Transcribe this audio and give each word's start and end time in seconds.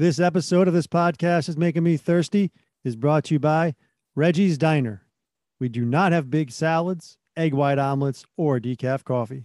This 0.00 0.18
episode 0.18 0.66
of 0.66 0.72
this 0.72 0.86
podcast 0.86 1.46
is 1.50 1.58
making 1.58 1.82
me 1.82 1.98
thirsty 1.98 2.52
is 2.82 2.96
brought 2.96 3.24
to 3.24 3.34
you 3.34 3.38
by 3.38 3.74
Reggie's 4.14 4.56
Diner. 4.56 5.02
We 5.58 5.68
do 5.68 5.84
not 5.84 6.12
have 6.12 6.30
big 6.30 6.52
salads, 6.52 7.18
egg 7.36 7.52
white 7.52 7.78
omelets, 7.78 8.24
or 8.34 8.58
decaf 8.58 9.04
coffee. 9.04 9.44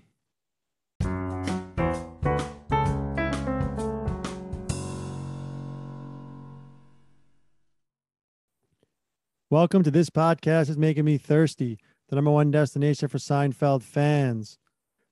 Welcome 9.49 9.83
to 9.83 9.91
this 9.91 10.09
podcast 10.09 10.69
is 10.69 10.77
making 10.77 11.03
me 11.03 11.17
thirsty, 11.17 11.79
the 12.07 12.15
number 12.15 12.31
one 12.31 12.49
destination 12.49 13.09
for 13.09 13.17
Seinfeld 13.17 13.83
fans. 13.83 14.57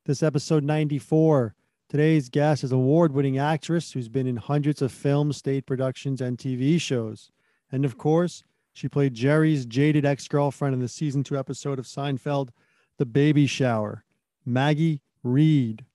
This 0.06 0.24
episode 0.24 0.64
94. 0.64 1.54
Today's 1.94 2.28
guest 2.28 2.64
is 2.64 2.72
award-winning 2.72 3.38
actress 3.38 3.92
who's 3.92 4.10
been 4.10 4.26
in 4.26 4.38
hundreds 4.38 4.82
of 4.82 4.92
films, 4.92 5.38
state 5.38 5.68
productions, 5.68 6.22
and 6.22 6.40
TV 6.40 6.82
shows. 6.82 7.30
And 7.72 7.86
of 7.86 8.00
course, 8.00 8.44
she 8.74 8.90
played 8.90 9.14
Jerry's 9.14 9.68
jaded 9.68 10.04
ex-girlfriend 10.04 10.74
in 10.74 10.80
the 10.80 10.88
season 10.88 11.24
two 11.24 11.38
episode 11.38 11.78
of 11.78 11.86
Seinfeld, 11.86 12.50
The 12.98 13.06
Baby 13.06 13.46
Shower. 13.46 14.06
Maggie 14.44 15.02
Reed. 15.22 15.86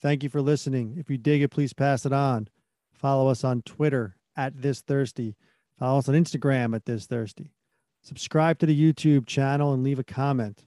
Thank 0.00 0.22
you 0.22 0.30
for 0.30 0.40
listening. 0.40 0.96
If 0.96 1.10
you 1.10 1.18
dig 1.18 1.42
it, 1.42 1.50
please 1.50 1.74
pass 1.74 2.06
it 2.06 2.14
on. 2.14 2.48
Follow 2.94 3.28
us 3.28 3.44
on 3.44 3.60
Twitter 3.60 4.16
at 4.34 4.62
This 4.62 4.80
Thirsty. 4.80 5.36
Follow 5.78 5.98
us 5.98 6.08
on 6.08 6.14
Instagram 6.14 6.74
at 6.74 6.86
This 6.86 7.04
Thirsty. 7.04 7.52
Subscribe 8.00 8.58
to 8.60 8.64
the 8.64 8.92
YouTube 8.92 9.26
channel 9.26 9.74
and 9.74 9.84
leave 9.84 9.98
a 9.98 10.02
comment. 10.02 10.64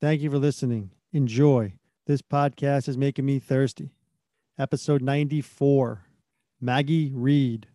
Thank 0.00 0.22
you 0.22 0.30
for 0.32 0.38
listening. 0.38 0.90
Enjoy. 1.12 1.77
This 2.08 2.22
podcast 2.22 2.88
is 2.88 2.96
making 2.96 3.26
me 3.26 3.38
thirsty. 3.38 3.90
Episode 4.58 5.02
94 5.02 6.06
Maggie 6.58 7.12
Reed. 7.14 7.66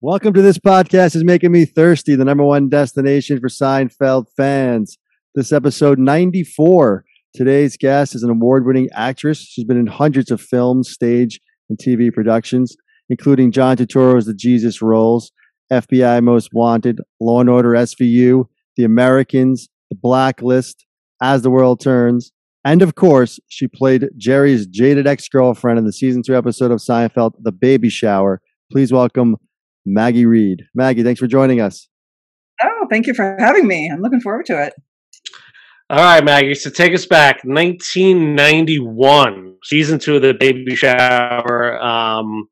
Welcome 0.00 0.34
to 0.34 0.40
this 0.40 0.58
podcast 0.58 1.16
is 1.16 1.24
making 1.24 1.50
me 1.50 1.64
thirsty, 1.64 2.14
the 2.14 2.24
number 2.24 2.44
one 2.44 2.68
destination 2.68 3.40
for 3.40 3.48
Seinfeld 3.48 4.26
fans. 4.36 4.98
This 5.34 5.50
episode 5.50 5.98
94. 5.98 7.04
Today's 7.34 7.76
guest 7.76 8.14
is 8.14 8.22
an 8.22 8.30
award-winning 8.30 8.88
actress. 8.92 9.40
She's 9.40 9.64
been 9.64 9.76
in 9.76 9.88
hundreds 9.88 10.30
of 10.30 10.40
films, 10.40 10.88
stage, 10.88 11.40
and 11.68 11.78
TV 11.78 12.12
productions, 12.12 12.76
including 13.08 13.52
John 13.52 13.76
Turturro's 13.76 14.26
The 14.26 14.34
Jesus 14.34 14.80
Rolls, 14.82 15.32
FBI 15.72 16.22
Most 16.22 16.50
Wanted, 16.52 17.00
Law 17.20 17.40
and 17.40 17.50
Order 17.50 17.70
SVU, 17.70 18.44
The 18.76 18.84
Americans, 18.84 19.68
The 19.90 19.96
Blacklist, 19.96 20.84
As 21.22 21.42
the 21.42 21.50
World 21.50 21.80
Turns, 21.80 22.32
and 22.64 22.80
of 22.80 22.94
course, 22.94 23.38
she 23.48 23.68
played 23.68 24.08
Jerry's 24.16 24.66
jaded 24.66 25.06
ex-girlfriend 25.06 25.78
in 25.78 25.84
the 25.84 25.92
season 25.92 26.22
two 26.24 26.34
episode 26.34 26.70
of 26.70 26.78
Seinfeld, 26.78 27.32
The 27.42 27.52
Baby 27.52 27.90
Shower. 27.90 28.40
Please 28.72 28.90
welcome 28.90 29.36
Maggie 29.84 30.24
Reed. 30.24 30.62
Maggie, 30.74 31.02
thanks 31.02 31.20
for 31.20 31.26
joining 31.26 31.60
us. 31.60 31.88
Oh, 32.62 32.86
thank 32.90 33.06
you 33.06 33.12
for 33.12 33.36
having 33.38 33.66
me. 33.66 33.90
I'm 33.92 34.00
looking 34.00 34.20
forward 34.20 34.46
to 34.46 34.62
it. 34.62 34.72
All 35.90 35.98
right, 35.98 36.24
Maggie. 36.24 36.54
So 36.54 36.70
take 36.70 36.94
us 36.94 37.04
back, 37.04 37.44
1991, 37.44 39.56
season 39.64 39.98
two 39.98 40.16
of 40.16 40.22
the 40.22 40.32
Baby 40.32 40.74
Shower, 40.74 41.78
um, 41.78 42.48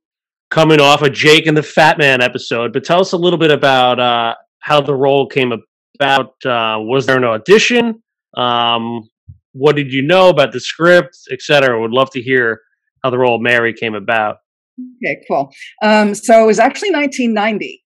coming 0.50 0.82
off 0.82 1.00
a 1.00 1.08
Jake 1.08 1.46
and 1.46 1.56
the 1.56 1.62
Fat 1.62 1.96
Man 1.96 2.20
episode. 2.20 2.74
But 2.74 2.84
tell 2.84 3.00
us 3.00 3.12
a 3.12 3.16
little 3.16 3.38
bit 3.38 3.50
about 3.50 3.98
uh, 3.98 4.34
how 4.60 4.82
the 4.82 4.94
role 4.94 5.26
came 5.26 5.50
about. 5.50 6.34
Uh, 6.44 6.76
was 6.80 7.06
there 7.06 7.16
an 7.16 7.24
audition? 7.24 8.02
Um, 8.36 9.08
what 9.52 9.76
did 9.76 9.94
you 9.94 10.02
know 10.02 10.28
about 10.28 10.52
the 10.52 10.60
script, 10.60 11.16
etc.? 11.32 11.80
Would 11.80 11.90
love 11.90 12.10
to 12.10 12.20
hear 12.20 12.60
how 13.02 13.08
the 13.08 13.18
role 13.18 13.36
of 13.36 13.40
Mary 13.40 13.72
came 13.72 13.94
about. 13.94 14.36
Okay, 15.04 15.22
cool. 15.26 15.50
Um, 15.82 16.14
so 16.14 16.44
it 16.44 16.46
was 16.46 16.58
actually 16.58 16.90
1990. 16.90 17.81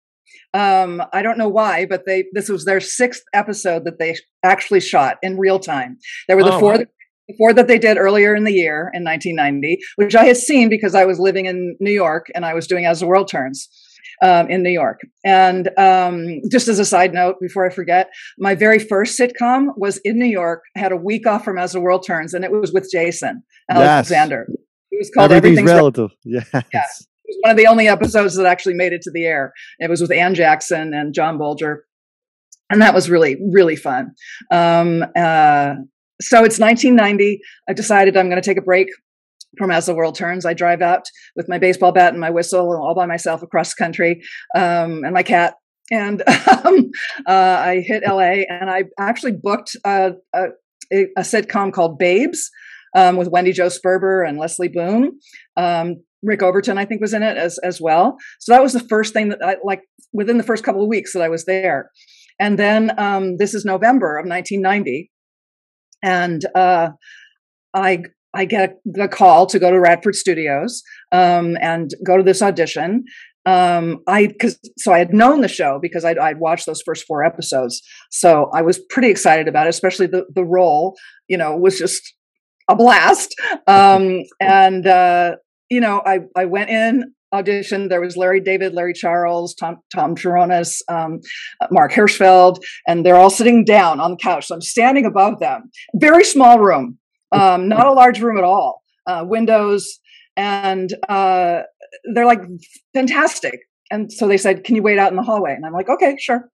Um, 0.55 1.01
I 1.11 1.21
don't 1.21 1.37
know 1.37 1.49
why, 1.49 1.85
but 1.85 2.05
they 2.05 2.25
this 2.33 2.47
was 2.49 2.63
their 2.65 2.79
sixth 2.79 3.23
episode 3.33 3.83
that 3.85 3.99
they 3.99 4.15
actually 4.43 4.79
shot 4.81 5.17
in 5.21 5.37
real 5.37 5.59
time. 5.59 5.97
There 6.27 6.37
were 6.37 6.43
the 6.43 6.53
Oh, 6.53 6.59
four 6.59 6.71
wow. 6.73 6.83
the 7.27 7.35
four 7.37 7.53
that 7.53 7.67
they 7.67 7.79
did 7.79 7.97
earlier 7.97 8.33
in 8.35 8.43
the 8.45 8.53
year 8.53 8.89
in 8.93 9.03
1990, 9.03 9.77
which 9.97 10.15
I 10.15 10.25
had 10.25 10.37
seen 10.37 10.69
because 10.69 10.95
I 10.95 11.05
was 11.05 11.19
living 11.19 11.45
in 11.45 11.75
New 11.79 11.91
York 12.05 12.27
and 12.35 12.45
I 12.45 12.53
was 12.53 12.67
doing 12.67 12.85
As 12.85 12.99
the 13.01 13.07
World 13.07 13.27
Turns 13.29 13.67
um, 14.21 14.47
in 14.49 14.63
New 14.63 14.69
York. 14.83 14.99
And 15.25 15.69
um, 15.77 16.39
just 16.51 16.67
as 16.69 16.79
a 16.79 16.85
side 16.85 17.13
note, 17.13 17.35
before 17.41 17.65
I 17.65 17.69
forget, 17.73 18.09
my 18.37 18.53
very 18.55 18.79
first 18.79 19.19
sitcom 19.19 19.69
was 19.75 19.97
in 20.05 20.17
New 20.19 20.25
York. 20.41 20.61
I 20.75 20.79
had 20.79 20.91
a 20.93 20.97
week 20.97 21.25
off 21.27 21.43
from 21.43 21.57
As 21.57 21.73
the 21.73 21.81
World 21.81 22.05
Turns, 22.07 22.33
and 22.33 22.45
it 22.45 22.51
was 22.51 22.71
with 22.71 22.87
Jason 22.91 23.43
Yes. 23.69 23.77
Alexander. 24.11 24.47
It 24.91 24.97
was 25.01 25.11
called 25.13 25.31
Everything's 25.31 25.59
Everything's 25.69 25.77
relative. 25.77 26.11
Yes. 26.23 26.47
it 27.01 27.14
was 27.27 27.37
one 27.41 27.51
of 27.51 27.57
the 27.57 27.67
only 27.67 27.87
episodes 27.87 28.35
that 28.35 28.45
actually 28.45 28.75
made 28.75 28.93
it 28.93 29.01
to 29.03 29.11
the 29.11 29.25
air. 29.25 29.53
It 29.79 29.89
was 29.89 30.01
with 30.01 30.11
Anne 30.11 30.35
Jackson 30.35 30.93
and 30.93 31.13
John 31.13 31.37
Bolger. 31.37 31.79
And 32.69 32.81
that 32.81 32.93
was 32.93 33.09
really, 33.09 33.37
really 33.51 33.75
fun. 33.75 34.11
Um, 34.51 35.03
uh, 35.15 35.75
so 36.21 36.43
it's 36.43 36.59
1990. 36.59 37.39
I 37.69 37.73
decided 37.73 38.17
I'm 38.17 38.29
going 38.29 38.41
to 38.41 38.47
take 38.47 38.57
a 38.57 38.61
break 38.61 38.87
from 39.57 39.71
As 39.71 39.85
the 39.85 39.95
World 39.95 40.15
Turns. 40.15 40.45
I 40.45 40.53
drive 40.53 40.81
out 40.81 41.05
with 41.35 41.47
my 41.47 41.57
baseball 41.57 41.91
bat 41.91 42.13
and 42.13 42.19
my 42.19 42.29
whistle 42.29 42.75
all 42.75 42.95
by 42.95 43.05
myself 43.05 43.41
across 43.43 43.73
country 43.73 44.21
um, 44.55 45.03
and 45.03 45.13
my 45.13 45.23
cat. 45.23 45.55
And 45.91 46.23
um, 46.47 46.89
uh, 47.27 47.57
I 47.59 47.83
hit 47.85 48.03
LA 48.05 48.43
and 48.49 48.69
I 48.69 48.85
actually 48.99 49.33
booked 49.33 49.75
a, 49.85 50.13
a, 50.33 50.47
a 50.91 51.21
sitcom 51.21 51.71
called 51.71 51.99
Babes 51.99 52.49
um, 52.95 53.17
with 53.17 53.27
Wendy 53.27 53.51
Jo 53.51 53.67
Sperber 53.67 54.27
and 54.27 54.37
Lesley 54.37 54.69
Boone. 54.69 55.19
Um, 55.57 55.97
Rick 56.25 56.41
Overton, 56.41 56.77
I 56.77 56.85
think, 56.85 57.01
was 57.01 57.13
in 57.13 57.23
it 57.23 57.37
as 57.37 57.57
as 57.59 57.79
well. 57.79 58.17
So 58.39 58.51
that 58.51 58.61
was 58.61 58.73
the 58.73 58.79
first 58.79 59.13
thing 59.13 59.29
that 59.29 59.39
I 59.43 59.55
like 59.63 59.81
within 60.11 60.37
the 60.37 60.43
first 60.43 60.63
couple 60.63 60.81
of 60.81 60.89
weeks 60.89 61.13
that 61.13 61.21
I 61.21 61.29
was 61.29 61.45
there. 61.45 61.91
And 62.39 62.59
then 62.59 62.91
um, 62.99 63.37
this 63.37 63.53
is 63.53 63.63
November 63.63 64.17
of 64.17 64.25
1990, 64.25 65.11
and 66.03 66.41
uh, 66.55 66.89
I 67.73 68.03
I 68.33 68.45
get 68.45 68.77
the 68.85 69.07
call 69.07 69.45
to 69.47 69.59
go 69.59 69.71
to 69.71 69.79
Radford 69.79 70.15
Studios 70.15 70.83
um, 71.11 71.57
and 71.61 71.91
go 72.05 72.17
to 72.17 72.23
this 72.23 72.41
audition. 72.41 73.05
Um, 73.45 73.99
I 74.07 74.27
because 74.27 74.59
so 74.77 74.91
I 74.91 74.97
had 74.97 75.13
known 75.13 75.41
the 75.41 75.47
show 75.47 75.79
because 75.79 76.03
I'd, 76.03 76.17
I'd 76.17 76.39
watched 76.39 76.65
those 76.65 76.81
first 76.83 77.05
four 77.07 77.23
episodes, 77.23 77.81
so 78.11 78.49
I 78.53 78.63
was 78.63 78.79
pretty 78.89 79.09
excited 79.09 79.47
about 79.47 79.67
it. 79.67 79.69
Especially 79.69 80.07
the 80.07 80.25
the 80.33 80.43
role, 80.43 80.97
you 81.27 81.37
know, 81.37 81.55
was 81.55 81.77
just 81.77 82.01
a 82.69 82.75
blast. 82.75 83.35
Um, 83.67 84.23
and 84.41 84.87
uh, 84.87 85.35
you 85.69 85.81
know, 85.81 86.01
I 86.05 86.19
I 86.35 86.45
went 86.45 86.69
in 86.69 87.13
auditioned. 87.33 87.89
There 87.89 88.01
was 88.01 88.17
Larry 88.17 88.39
David, 88.39 88.73
Larry 88.73 88.93
Charles, 88.93 89.53
Tom 89.55 89.77
Tom 89.93 90.15
Cherones, 90.15 90.81
um, 90.89 91.19
Marc 91.71 91.91
Hirschfeld, 91.91 92.57
and 92.87 93.05
they're 93.05 93.15
all 93.15 93.29
sitting 93.29 93.65
down 93.65 93.99
on 93.99 94.11
the 94.11 94.17
couch. 94.17 94.47
So 94.47 94.55
I'm 94.55 94.61
standing 94.61 95.05
above 95.05 95.39
them. 95.39 95.69
Very 95.95 96.23
small 96.23 96.59
room, 96.59 96.97
um, 97.31 97.67
not 97.75 97.87
a 97.87 97.93
large 97.93 98.21
room 98.21 98.37
at 98.37 98.43
all. 98.43 98.81
Uh, 99.07 99.23
windows, 99.25 99.99
and 100.35 100.93
uh, 101.09 101.61
they're 102.13 102.25
like 102.25 102.41
fantastic. 102.93 103.59
And 103.91 104.11
so 104.11 104.27
they 104.27 104.37
said, 104.37 104.63
"Can 104.63 104.75
you 104.75 104.81
wait 104.81 104.97
out 104.97 105.11
in 105.11 105.17
the 105.17 105.23
hallway?" 105.23 105.53
And 105.53 105.65
I'm 105.65 105.73
like, 105.73 105.89
"Okay, 105.89 106.17
sure." 106.19 106.49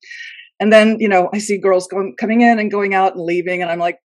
And 0.60 0.72
then 0.72 0.98
you 1.00 1.08
know, 1.08 1.30
I 1.34 1.40
see 1.40 1.58
girls 1.58 1.88
going, 1.88 2.16
coming 2.20 2.42
in 2.42 2.60
and 2.60 2.70
going 2.70 2.94
out 2.94 3.16
and 3.16 3.24
leaving, 3.24 3.62
and 3.62 3.72
I'm 3.72 3.80
like, 3.80 4.00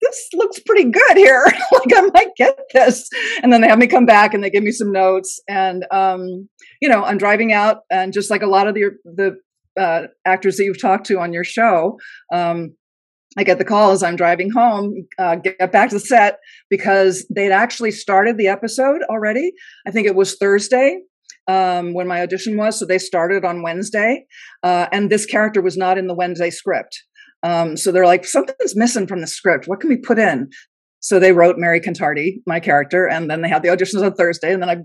this 0.00 0.28
looks 0.34 0.60
pretty 0.60 0.90
good 0.90 1.16
here. 1.16 1.44
like 1.72 1.92
I 1.96 2.02
might 2.14 2.34
get 2.36 2.58
this. 2.72 3.08
And 3.42 3.52
then 3.52 3.60
they 3.60 3.68
have 3.68 3.78
me 3.78 3.86
come 3.86 4.06
back 4.06 4.34
and 4.34 4.42
they 4.42 4.50
give 4.50 4.62
me 4.62 4.70
some 4.70 4.92
notes. 4.92 5.40
And 5.48 5.84
um, 5.90 6.48
you 6.80 6.88
know, 6.88 7.04
I'm 7.04 7.18
driving 7.18 7.52
out, 7.52 7.82
and 7.90 8.12
just 8.12 8.30
like 8.30 8.42
a 8.42 8.46
lot 8.46 8.66
of 8.66 8.74
the 8.74 8.90
the 9.04 9.38
uh, 9.80 10.08
actors 10.24 10.56
that 10.56 10.64
you've 10.64 10.80
talked 10.80 11.06
to 11.06 11.20
on 11.20 11.32
your 11.32 11.44
show, 11.44 11.98
um, 12.32 12.74
I 13.36 13.44
get 13.44 13.58
the 13.58 13.64
call 13.64 13.92
as 13.92 14.02
I'm 14.02 14.16
driving 14.16 14.50
home, 14.50 15.06
uh, 15.18 15.36
get 15.36 15.70
back 15.70 15.90
to 15.90 15.96
the 15.96 16.00
set 16.00 16.38
because 16.70 17.26
they'd 17.34 17.52
actually 17.52 17.90
started 17.90 18.36
the 18.36 18.48
episode 18.48 19.02
already. 19.08 19.52
I 19.86 19.90
think 19.90 20.06
it 20.06 20.16
was 20.16 20.36
Thursday 20.36 21.00
um, 21.46 21.94
when 21.94 22.08
my 22.08 22.22
audition 22.22 22.56
was, 22.56 22.78
so 22.78 22.86
they 22.86 22.98
started 22.98 23.44
on 23.44 23.62
Wednesday, 23.62 24.26
uh, 24.62 24.86
and 24.92 25.10
this 25.10 25.26
character 25.26 25.62
was 25.62 25.76
not 25.76 25.98
in 25.98 26.06
the 26.06 26.14
Wednesday 26.14 26.50
script. 26.50 27.04
Um, 27.42 27.76
so 27.76 27.92
they're 27.92 28.06
like, 28.06 28.24
something's 28.24 28.76
missing 28.76 29.06
from 29.06 29.20
the 29.20 29.26
script. 29.26 29.68
What 29.68 29.80
can 29.80 29.90
we 29.90 29.96
put 29.96 30.18
in? 30.18 30.50
So 31.00 31.20
they 31.20 31.32
wrote 31.32 31.56
Mary 31.58 31.80
Contardi, 31.80 32.42
my 32.46 32.58
character, 32.58 33.08
and 33.08 33.30
then 33.30 33.42
they 33.42 33.48
had 33.48 33.62
the 33.62 33.68
auditions 33.68 34.04
on 34.04 34.14
Thursday, 34.14 34.52
and 34.52 34.60
then 34.60 34.68
I 34.68 34.76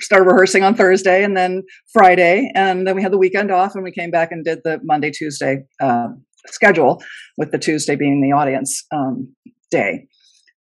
started 0.00 0.24
rehearsing 0.24 0.64
on 0.64 0.74
Thursday, 0.74 1.22
and 1.22 1.36
then 1.36 1.62
Friday, 1.92 2.50
and 2.54 2.86
then 2.86 2.96
we 2.96 3.02
had 3.02 3.12
the 3.12 3.18
weekend 3.18 3.50
off, 3.50 3.74
and 3.74 3.84
we 3.84 3.92
came 3.92 4.10
back 4.10 4.32
and 4.32 4.42
did 4.42 4.60
the 4.64 4.80
Monday 4.82 5.10
Tuesday 5.10 5.58
um, 5.82 6.24
schedule, 6.46 7.02
with 7.36 7.50
the 7.50 7.58
Tuesday 7.58 7.94
being 7.94 8.22
the 8.22 8.34
audience 8.34 8.84
um, 8.90 9.34
day. 9.70 10.06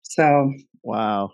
So 0.03 0.51
Wow. 0.83 1.31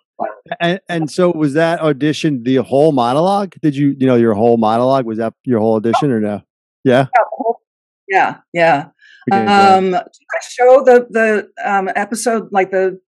And, 0.59 0.79
and 0.87 1.11
so 1.11 1.31
was 1.31 1.53
that 1.53 1.79
audition 1.81 2.43
the 2.43 2.57
whole 2.57 2.91
monologue? 2.91 3.55
Did 3.61 3.75
you, 3.75 3.95
you 3.97 4.05
know, 4.05 4.15
your 4.15 4.33
whole 4.33 4.57
monologue? 4.57 5.05
Was 5.05 5.17
that 5.17 5.33
your 5.43 5.59
whole 5.59 5.75
audition 5.75 6.11
or 6.11 6.19
no? 6.19 6.41
Yeah. 6.83 6.91
yeah, 6.93 7.03
the 7.13 7.25
whole, 7.31 7.61
Yeah, 8.07 8.37
yeah. 8.53 8.87
Um, 9.31 9.95
I 9.95 10.39
show 10.41 10.83
the 10.83 11.07
the 11.09 11.49
um, 11.63 11.89
episode 11.95 12.49
like 12.51 12.71
the 12.71 12.99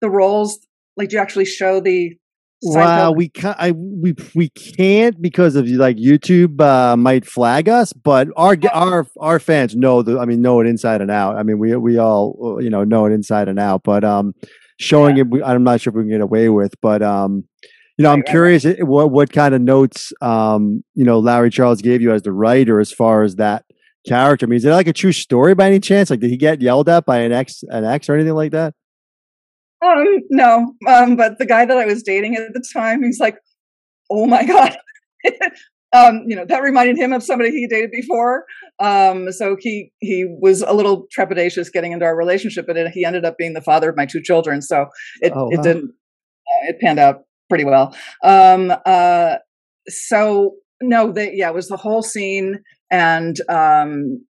the 0.00 0.10
roles. 0.10 0.58
Like, 0.96 1.08
do 1.08 1.16
you 1.16 1.22
actually 1.22 1.46
show 1.46 1.80
the? 1.80 2.16
Wow, 2.64 3.10
we 3.10 3.28
can't. 3.28 3.56
I, 3.58 3.72
we 3.72 4.14
we 4.34 4.48
can't 4.50 5.20
because 5.20 5.56
of 5.56 5.66
like 5.66 5.96
YouTube 5.96 6.60
uh, 6.60 6.96
might 6.96 7.26
flag 7.26 7.68
us, 7.68 7.92
but 7.92 8.28
our 8.36 8.56
our 8.72 9.06
our 9.18 9.40
fans 9.40 9.74
know 9.74 10.02
the. 10.02 10.18
I 10.18 10.26
mean, 10.26 10.42
know 10.42 10.60
it 10.60 10.66
inside 10.66 11.00
and 11.00 11.10
out. 11.10 11.36
I 11.36 11.42
mean, 11.42 11.58
we 11.58 11.74
we 11.74 11.98
all 11.98 12.36
uh, 12.40 12.58
you 12.58 12.70
know 12.70 12.84
know 12.84 13.06
it 13.06 13.12
inside 13.12 13.48
and 13.48 13.58
out. 13.58 13.82
But 13.82 14.04
um, 14.04 14.34
showing 14.78 15.16
yeah. 15.16 15.24
it, 15.32 15.42
I'm 15.44 15.64
not 15.64 15.80
sure 15.80 15.90
if 15.90 15.96
we 15.96 16.02
can 16.02 16.10
get 16.10 16.20
away 16.20 16.50
with. 16.50 16.74
But 16.80 17.02
um, 17.02 17.44
you 17.98 18.04
know, 18.04 18.12
I'm 18.12 18.22
curious 18.22 18.64
what 18.80 19.10
what 19.10 19.32
kind 19.32 19.54
of 19.54 19.60
notes 19.60 20.12
um 20.20 20.84
you 20.94 21.04
know 21.04 21.18
Larry 21.18 21.50
Charles 21.50 21.82
gave 21.82 22.00
you 22.00 22.12
as 22.12 22.22
the 22.22 22.32
writer 22.32 22.80
as 22.80 22.92
far 22.92 23.22
as 23.22 23.36
that 23.36 23.64
character. 24.06 24.46
I 24.46 24.48
mean, 24.48 24.56
is 24.56 24.64
it 24.64 24.70
like 24.70 24.86
a 24.86 24.92
true 24.92 25.12
story 25.12 25.54
by 25.54 25.66
any 25.66 25.80
chance? 25.80 26.10
Like, 26.10 26.20
did 26.20 26.30
he 26.30 26.36
get 26.36 26.60
yelled 26.60 26.88
at 26.88 27.04
by 27.04 27.18
an 27.18 27.32
ex, 27.32 27.62
an 27.68 27.84
ex, 27.84 28.08
or 28.08 28.14
anything 28.14 28.34
like 28.34 28.52
that? 28.52 28.74
Um, 29.84 30.20
no. 30.30 30.74
Um, 30.86 31.16
but 31.16 31.38
the 31.38 31.46
guy 31.46 31.64
that 31.64 31.76
I 31.76 31.86
was 31.86 32.02
dating 32.02 32.36
at 32.36 32.52
the 32.52 32.64
time, 32.72 33.02
he's 33.02 33.20
like, 33.20 33.36
"Oh 34.10 34.26
my 34.26 34.44
god." 34.44 34.76
um, 35.92 36.22
you 36.26 36.36
know, 36.36 36.44
that 36.46 36.62
reminded 36.62 36.96
him 36.96 37.12
of 37.12 37.22
somebody 37.22 37.50
he 37.50 37.66
dated 37.66 37.90
before. 37.90 38.44
Um, 38.78 39.30
so 39.32 39.56
he 39.58 39.92
he 39.98 40.24
was 40.40 40.62
a 40.62 40.72
little 40.72 41.06
trepidatious 41.16 41.72
getting 41.72 41.92
into 41.92 42.04
our 42.04 42.16
relationship, 42.16 42.66
but 42.66 42.76
it, 42.76 42.90
he 42.92 43.04
ended 43.04 43.24
up 43.24 43.36
being 43.36 43.52
the 43.52 43.60
father 43.60 43.90
of 43.90 43.96
my 43.96 44.06
two 44.06 44.22
children. 44.22 44.62
So 44.62 44.86
it 45.20 45.32
oh, 45.34 45.44
wow. 45.44 45.50
it 45.50 45.62
didn't 45.62 45.90
uh, 45.90 46.68
it 46.68 46.80
panned 46.80 46.98
out 46.98 47.22
pretty 47.48 47.64
well. 47.64 47.94
Um, 48.22 48.72
uh, 48.86 49.36
so 49.88 50.54
no, 50.80 51.12
that 51.12 51.34
yeah, 51.34 51.48
it 51.48 51.54
was 51.54 51.68
the 51.68 51.76
whole 51.76 52.02
scene 52.02 52.60
and 52.92 53.36
um, 53.48 54.22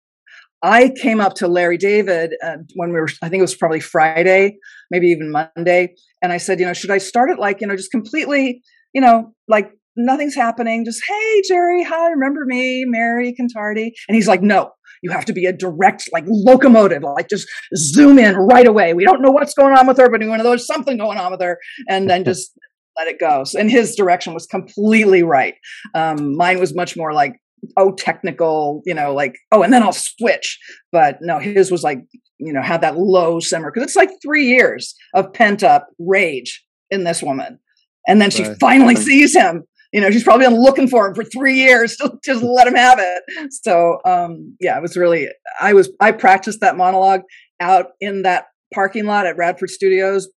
I 0.62 0.90
came 0.90 1.20
up 1.20 1.34
to 1.36 1.48
Larry 1.48 1.78
David 1.78 2.34
uh, 2.44 2.58
when 2.74 2.92
we 2.92 3.00
were, 3.00 3.08
I 3.22 3.30
think 3.30 3.40
it 3.40 3.42
was 3.42 3.54
probably 3.54 3.80
Friday, 3.80 4.58
maybe 4.90 5.08
even 5.08 5.32
Monday. 5.32 5.94
And 6.22 6.32
I 6.32 6.36
said, 6.36 6.60
you 6.60 6.66
know, 6.66 6.74
should 6.74 6.90
I 6.90 6.98
start 6.98 7.30
it 7.30 7.38
like, 7.38 7.62
you 7.62 7.66
know, 7.66 7.76
just 7.76 7.90
completely, 7.90 8.62
you 8.92 9.00
know, 9.00 9.32
like 9.48 9.72
nothing's 9.96 10.34
happening. 10.34 10.84
Just, 10.84 11.02
hey, 11.08 11.42
Jerry, 11.48 11.82
hi, 11.82 12.10
remember 12.10 12.44
me, 12.44 12.84
Mary 12.86 13.34
Contardi? 13.34 13.92
And 14.06 14.14
he's 14.14 14.28
like, 14.28 14.42
no, 14.42 14.72
you 15.02 15.10
have 15.10 15.24
to 15.24 15.32
be 15.32 15.46
a 15.46 15.52
direct, 15.52 16.10
like 16.12 16.24
locomotive, 16.26 17.02
like 17.02 17.30
just 17.30 17.48
zoom 17.74 18.18
in 18.18 18.36
right 18.36 18.66
away. 18.66 18.92
We 18.92 19.04
don't 19.04 19.22
know 19.22 19.30
what's 19.30 19.54
going 19.54 19.74
on 19.74 19.86
with 19.86 19.96
her, 19.96 20.10
but 20.10 20.20
we 20.20 20.26
know 20.26 20.42
there's 20.42 20.66
something 20.66 20.98
going 20.98 21.16
on 21.16 21.30
with 21.30 21.40
her. 21.40 21.58
And 21.88 22.10
then 22.10 22.24
just 22.24 22.52
let 22.98 23.08
it 23.08 23.18
go. 23.18 23.44
So, 23.44 23.58
and 23.58 23.70
his 23.70 23.94
direction 23.94 24.34
was 24.34 24.44
completely 24.44 25.22
right. 25.22 25.54
Um, 25.94 26.36
mine 26.36 26.60
was 26.60 26.74
much 26.74 26.98
more 26.98 27.14
like, 27.14 27.40
oh 27.76 27.92
technical 27.92 28.82
you 28.84 28.94
know 28.94 29.14
like 29.14 29.36
oh 29.52 29.62
and 29.62 29.72
then 29.72 29.82
i'll 29.82 29.92
switch. 29.92 30.58
But 30.92 31.18
no 31.20 31.38
his 31.38 31.70
was 31.70 31.82
like 31.82 32.04
you 32.38 32.52
know 32.52 32.62
had 32.62 32.80
that 32.80 32.98
low 32.98 33.40
simmer 33.40 33.70
because 33.70 33.84
it's 33.86 33.96
like 33.96 34.10
three 34.22 34.46
years 34.46 34.94
of 35.14 35.32
pent 35.32 35.62
up 35.62 35.88
rage 35.98 36.64
in 36.90 37.04
this 37.04 37.22
woman. 37.22 37.58
And 38.06 38.20
then 38.20 38.30
she 38.30 38.44
right. 38.44 38.56
finally 38.58 38.96
sees 39.08 39.34
him. 39.34 39.64
You 39.92 40.00
know 40.00 40.10
she's 40.10 40.24
probably 40.24 40.46
been 40.46 40.60
looking 40.60 40.88
for 40.88 41.06
him 41.06 41.14
for 41.14 41.24
three 41.24 41.54
years 41.54 41.96
to 41.96 42.18
just 42.24 42.42
let 42.42 42.66
him 42.66 42.74
have 42.74 42.98
it. 43.00 43.52
So 43.52 43.98
um 44.04 44.56
yeah 44.60 44.76
it 44.76 44.82
was 44.82 44.96
really 44.96 45.28
i 45.60 45.72
was 45.72 45.90
i 46.00 46.12
practiced 46.12 46.60
that 46.60 46.76
monologue 46.76 47.22
out 47.60 47.86
in 48.00 48.22
that 48.22 48.46
parking 48.72 49.04
lot 49.04 49.26
at 49.26 49.36
radford 49.36 49.70
studios 49.70 50.28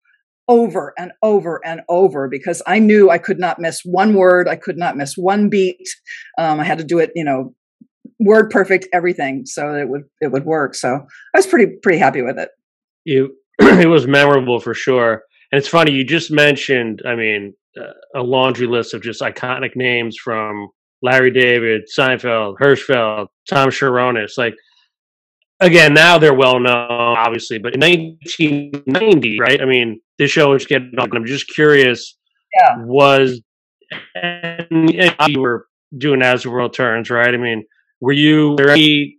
over 0.47 0.93
and 0.97 1.11
over 1.21 1.61
and 1.65 1.81
over 1.89 2.27
because 2.27 2.61
I 2.67 2.79
knew 2.79 3.09
I 3.09 3.17
could 3.17 3.39
not 3.39 3.59
miss 3.59 3.81
one 3.83 4.13
word. 4.13 4.47
I 4.47 4.55
could 4.55 4.77
not 4.77 4.97
miss 4.97 5.15
one 5.15 5.49
beat. 5.49 5.87
Um, 6.37 6.59
I 6.59 6.63
had 6.63 6.77
to 6.79 6.83
do 6.83 6.99
it, 6.99 7.11
you 7.15 7.23
know, 7.23 7.53
word 8.19 8.49
perfect, 8.49 8.87
everything, 8.93 9.45
so 9.45 9.75
it 9.75 9.89
would 9.89 10.03
it 10.21 10.31
would 10.31 10.45
work. 10.45 10.75
So 10.75 10.95
I 11.33 11.37
was 11.37 11.47
pretty 11.47 11.77
pretty 11.81 11.97
happy 11.97 12.21
with 12.21 12.37
it. 12.37 12.49
You, 13.05 13.35
it 13.59 13.89
was 13.89 14.07
memorable 14.07 14.59
for 14.59 14.73
sure. 14.73 15.23
And 15.51 15.59
it's 15.59 15.67
funny 15.67 15.91
you 15.91 16.03
just 16.03 16.31
mentioned. 16.31 17.01
I 17.07 17.15
mean, 17.15 17.53
uh, 17.79 18.19
a 18.19 18.23
laundry 18.23 18.67
list 18.67 18.93
of 18.93 19.01
just 19.01 19.21
iconic 19.21 19.75
names 19.75 20.17
from 20.21 20.69
Larry 21.01 21.31
David, 21.31 21.83
Seinfeld, 21.97 22.55
Hirschfeld, 22.61 23.27
Tom 23.49 23.69
Cherones. 23.69 24.35
Like 24.37 24.55
again, 25.59 25.93
now 25.93 26.17
they're 26.17 26.33
well 26.33 26.59
known, 26.59 26.89
obviously, 26.89 27.59
but 27.59 27.75
in 27.75 27.81
1990, 27.81 29.39
right? 29.39 29.61
I 29.61 29.65
mean, 29.65 30.01
this 30.17 30.31
show 30.31 30.51
was 30.51 30.65
getting 30.65 30.93
on. 30.99 31.09
I'm 31.15 31.25
just 31.25 31.47
curious. 31.47 32.17
Yeah. 32.55 32.75
Was 32.85 33.41
and, 34.15 34.67
and 34.71 35.15
you 35.27 35.41
were 35.41 35.67
doing 35.97 36.21
as 36.21 36.43
the 36.43 36.51
world 36.51 36.73
turns, 36.73 37.09
right? 37.09 37.33
I 37.33 37.37
mean, 37.37 37.63
were 38.01 38.13
you 38.13 38.55
there 38.55 38.69
any? 38.69 39.17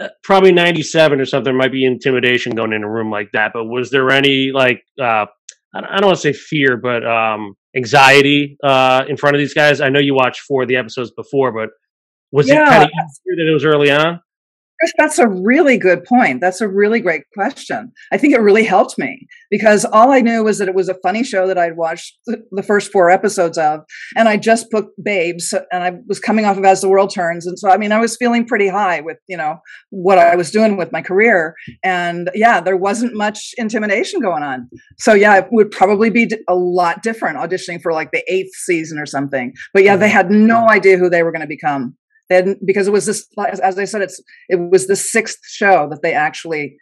Uh, 0.00 0.08
probably 0.24 0.50
97 0.50 1.20
or 1.20 1.24
something 1.24 1.56
might 1.56 1.70
be 1.70 1.84
intimidation 1.84 2.52
going 2.56 2.72
in 2.72 2.82
a 2.82 2.90
room 2.90 3.12
like 3.12 3.28
that 3.32 3.52
but 3.54 3.66
was 3.66 3.90
there 3.90 4.10
any 4.10 4.50
like 4.52 4.82
uh 5.00 5.24
i 5.72 6.00
don't 6.00 6.06
want 6.06 6.16
to 6.16 6.20
say 6.20 6.32
fear 6.32 6.76
but 6.76 7.06
um 7.06 7.54
anxiety 7.76 8.56
uh 8.64 9.04
in 9.08 9.16
front 9.16 9.36
of 9.36 9.38
these 9.38 9.54
guys 9.54 9.80
i 9.80 9.88
know 9.88 10.00
you 10.00 10.12
watched 10.12 10.40
four 10.40 10.62
of 10.62 10.68
the 10.68 10.74
episodes 10.74 11.12
before 11.12 11.52
but 11.52 11.68
was 12.32 12.48
yeah. 12.48 12.64
it 12.64 12.68
kind 12.68 12.82
of 12.82 12.90
that 12.90 13.48
it 13.48 13.52
was 13.52 13.64
early 13.64 13.92
on 13.92 14.18
that's 14.98 15.18
a 15.18 15.28
really 15.28 15.78
good 15.78 16.04
point. 16.04 16.40
That's 16.40 16.60
a 16.60 16.68
really 16.68 17.00
great 17.00 17.22
question. 17.32 17.92
I 18.12 18.18
think 18.18 18.34
it 18.34 18.40
really 18.40 18.64
helped 18.64 18.98
me 18.98 19.26
because 19.50 19.84
all 19.84 20.12
I 20.12 20.20
knew 20.20 20.44
was 20.44 20.58
that 20.58 20.68
it 20.68 20.74
was 20.74 20.88
a 20.88 20.96
funny 21.02 21.24
show 21.24 21.46
that 21.46 21.58
I'd 21.58 21.76
watched 21.76 22.18
the 22.26 22.62
first 22.62 22.90
four 22.90 23.10
episodes 23.10 23.56
of, 23.56 23.80
and 24.16 24.28
I 24.28 24.36
just 24.36 24.70
booked 24.70 24.92
Babes, 25.02 25.52
uh, 25.52 25.62
and 25.72 25.82
I 25.82 25.92
was 26.06 26.18
coming 26.18 26.44
off 26.44 26.58
of 26.58 26.64
As 26.64 26.80
the 26.80 26.88
World 26.88 27.12
Turns, 27.14 27.46
and 27.46 27.58
so 27.58 27.70
I 27.70 27.76
mean 27.76 27.92
I 27.92 28.00
was 28.00 28.16
feeling 28.16 28.46
pretty 28.46 28.68
high 28.68 29.00
with 29.00 29.18
you 29.28 29.36
know 29.36 29.58
what 29.90 30.18
I 30.18 30.36
was 30.36 30.50
doing 30.50 30.76
with 30.76 30.92
my 30.92 31.02
career, 31.02 31.54
and 31.82 32.30
yeah, 32.34 32.60
there 32.60 32.76
wasn't 32.76 33.14
much 33.14 33.54
intimidation 33.56 34.20
going 34.20 34.42
on. 34.42 34.68
So 34.98 35.14
yeah, 35.14 35.38
it 35.38 35.46
would 35.52 35.70
probably 35.70 36.10
be 36.10 36.28
a 36.48 36.54
lot 36.54 37.02
different 37.02 37.38
auditioning 37.38 37.80
for 37.80 37.92
like 37.92 38.10
the 38.12 38.24
eighth 38.32 38.54
season 38.54 38.98
or 38.98 39.06
something. 39.06 39.52
But 39.72 39.84
yeah, 39.84 39.96
they 39.96 40.06
mm-hmm. 40.06 40.16
had 40.16 40.30
no 40.30 40.68
idea 40.68 40.98
who 40.98 41.08
they 41.08 41.22
were 41.22 41.32
going 41.32 41.42
to 41.42 41.46
become. 41.46 41.96
Then 42.30 42.56
because 42.64 42.88
it 42.88 42.92
was 42.92 43.06
this, 43.06 43.26
as 43.38 43.78
I 43.78 43.84
said, 43.84 44.02
it's 44.02 44.20
it 44.48 44.56
was 44.56 44.86
the 44.86 44.96
sixth 44.96 45.40
show 45.46 45.88
that 45.90 46.02
they 46.02 46.14
actually 46.14 46.76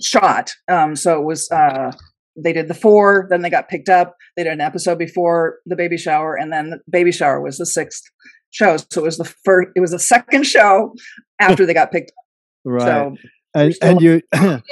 shot. 0.00 0.52
Um, 0.68 0.96
so 0.96 1.20
it 1.20 1.24
was 1.24 1.50
uh, 1.50 1.92
they 2.36 2.52
did 2.52 2.68
the 2.68 2.74
four, 2.74 3.26
then 3.30 3.42
they 3.42 3.50
got 3.50 3.68
picked 3.68 3.88
up. 3.88 4.16
They 4.36 4.44
did 4.44 4.52
an 4.52 4.60
episode 4.60 4.98
before 4.98 5.58
the 5.66 5.76
baby 5.76 5.98
shower, 5.98 6.34
and 6.34 6.52
then 6.52 6.70
the 6.70 6.80
baby 6.90 7.12
shower 7.12 7.40
was 7.40 7.58
the 7.58 7.66
sixth 7.66 8.02
show. 8.50 8.76
So 8.76 9.02
it 9.02 9.04
was 9.04 9.18
the 9.18 9.32
first. 9.44 9.68
It 9.76 9.80
was 9.80 9.92
the 9.92 9.98
second 9.98 10.46
show 10.46 10.94
after 11.40 11.66
they 11.66 11.74
got 11.74 11.92
picked 11.92 12.10
up. 12.10 12.24
Right. 12.64 12.82
So 12.82 13.16
and, 13.54 13.74
and 13.82 14.00
you 14.00 14.22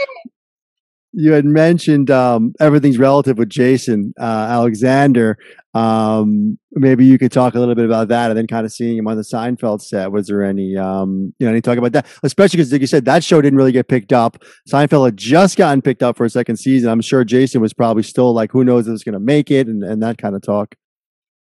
you 1.12 1.32
had 1.32 1.44
mentioned 1.44 2.10
um, 2.10 2.54
everything's 2.60 2.98
relative 2.98 3.38
with 3.38 3.48
Jason 3.48 4.14
uh, 4.20 4.46
Alexander. 4.50 5.36
Um, 5.74 6.58
maybe 6.72 7.04
you 7.04 7.18
could 7.18 7.32
talk 7.32 7.54
a 7.54 7.58
little 7.58 7.74
bit 7.74 7.84
about 7.84 8.08
that, 8.08 8.30
and 8.30 8.38
then 8.38 8.46
kind 8.46 8.64
of 8.64 8.72
seeing 8.72 8.96
him 8.96 9.06
on 9.06 9.16
the 9.16 9.22
Seinfeld 9.22 9.82
set. 9.82 10.12
Was 10.12 10.26
there 10.26 10.44
any, 10.44 10.76
um, 10.76 11.32
you 11.38 11.46
know, 11.46 11.52
any 11.52 11.60
talk 11.60 11.78
about 11.78 11.92
that? 11.92 12.06
Especially 12.22 12.58
because, 12.58 12.72
like 12.72 12.80
you 12.80 12.86
said, 12.86 13.04
that 13.04 13.24
show 13.24 13.40
didn't 13.40 13.56
really 13.56 13.72
get 13.72 13.88
picked 13.88 14.12
up. 14.12 14.42
Seinfeld 14.68 15.06
had 15.06 15.16
just 15.16 15.56
gotten 15.56 15.82
picked 15.82 16.02
up 16.02 16.16
for 16.16 16.24
a 16.24 16.30
second 16.30 16.56
season. 16.56 16.90
I'm 16.90 17.00
sure 17.00 17.24
Jason 17.24 17.60
was 17.60 17.72
probably 17.72 18.02
still 18.02 18.32
like, 18.32 18.52
who 18.52 18.64
knows 18.64 18.88
if 18.88 18.94
it's 18.94 19.04
going 19.04 19.14
to 19.14 19.20
make 19.20 19.50
it, 19.50 19.66
and, 19.66 19.82
and 19.84 20.02
that 20.02 20.18
kind 20.18 20.34
of 20.34 20.42
talk. 20.42 20.74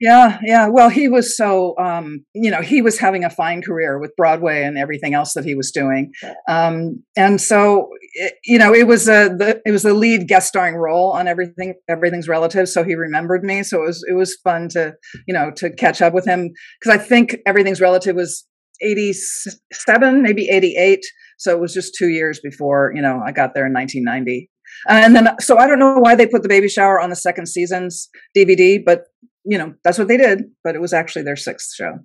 Yeah, 0.00 0.38
yeah. 0.42 0.66
Well, 0.66 0.88
he 0.88 1.09
was 1.09 1.37
so, 1.37 1.76
um, 1.78 2.25
you 2.35 2.50
know, 2.50 2.62
he 2.62 2.80
was 2.80 2.99
having 2.99 3.23
a 3.23 3.28
fine 3.28 3.61
career 3.61 3.99
with 4.00 4.16
Broadway 4.16 4.62
and 4.62 4.78
everything 4.78 5.12
else 5.12 5.35
that 5.35 5.45
he 5.45 5.54
was 5.54 5.71
doing, 5.71 6.12
um, 6.49 7.02
and 7.19 7.38
so, 7.38 7.90
it, 8.14 8.33
you 8.45 8.59
know, 8.59 8.75
it 8.75 8.87
was 8.87 9.09
a 9.09 9.28
the, 9.28 9.61
it 9.66 9.71
was 9.73 9.85
a 9.85 9.92
lead 9.92 10.26
guest 10.26 10.49
starring 10.49 10.76
role 10.76 11.12
on 11.12 11.28
everything. 11.28 11.75
Everything's 11.87 12.28
relative, 12.28 12.66
so 12.71 12.83
he 12.83 12.95
remembered 12.95 13.45
me. 13.45 13.62
So 13.62 13.83
it 13.83 13.87
was 13.87 14.04
it 14.09 14.14
was 14.14 14.38
fun 14.42 14.69
to, 14.71 14.95
you 15.28 15.35
know, 15.35 15.50
to 15.57 15.71
catch 15.75 16.00
up 16.00 16.14
with 16.14 16.25
him 16.26 16.50
because 16.80 16.99
I 16.99 17.02
think 17.02 17.37
everything's 17.45 17.83
relative 17.83 18.16
was 18.16 18.47
eighty 18.80 19.12
seven, 19.12 20.23
maybe 20.23 20.49
eighty 20.49 20.76
eight. 20.78 21.04
So 21.38 21.54
it 21.54 21.61
was 21.61 21.75
just 21.75 21.95
two 21.95 22.09
years 22.09 22.40
before, 22.42 22.90
you 22.95 23.02
know, 23.02 23.21
I 23.25 23.33
got 23.33 23.52
there 23.54 23.66
in 23.66 23.75
nineteen 23.75 24.04
ninety. 24.04 24.49
And 24.88 25.14
then, 25.14 25.28
so 25.40 25.59
I 25.59 25.66
don't 25.66 25.78
know 25.80 25.99
why 25.99 26.14
they 26.14 26.26
put 26.26 26.42
the 26.42 26.49
baby 26.49 26.69
shower 26.69 27.00
on 27.00 27.11
the 27.11 27.16
second 27.16 27.47
season's 27.47 28.09
DVD, 28.37 28.83
but 28.83 29.02
you 29.44 29.59
know, 29.59 29.75
that's 29.85 29.99
what 29.99 30.09
they 30.09 30.16
did, 30.16 30.44
but 30.62 30.75
it 30.75 30.80
was 30.80 30.92
actually 30.92 31.23
their 31.23 31.37
sixth 31.37 31.75
show. 31.75 31.99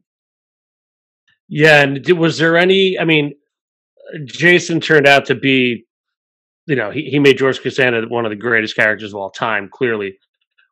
Yeah, 1.47 1.81
and 1.81 2.07
was 2.17 2.37
there 2.37 2.57
any? 2.57 2.97
I 2.99 3.05
mean, 3.05 3.33
Jason 4.25 4.79
turned 4.79 5.07
out 5.07 5.25
to 5.25 5.35
be, 5.35 5.85
you 6.65 6.75
know, 6.75 6.91
he, 6.91 7.03
he 7.03 7.19
made 7.19 7.37
George 7.37 7.61
Costanza 7.61 8.07
one 8.07 8.25
of 8.25 8.31
the 8.31 8.35
greatest 8.35 8.75
characters 8.75 9.13
of 9.13 9.19
all 9.19 9.29
time. 9.29 9.69
Clearly, 9.71 10.17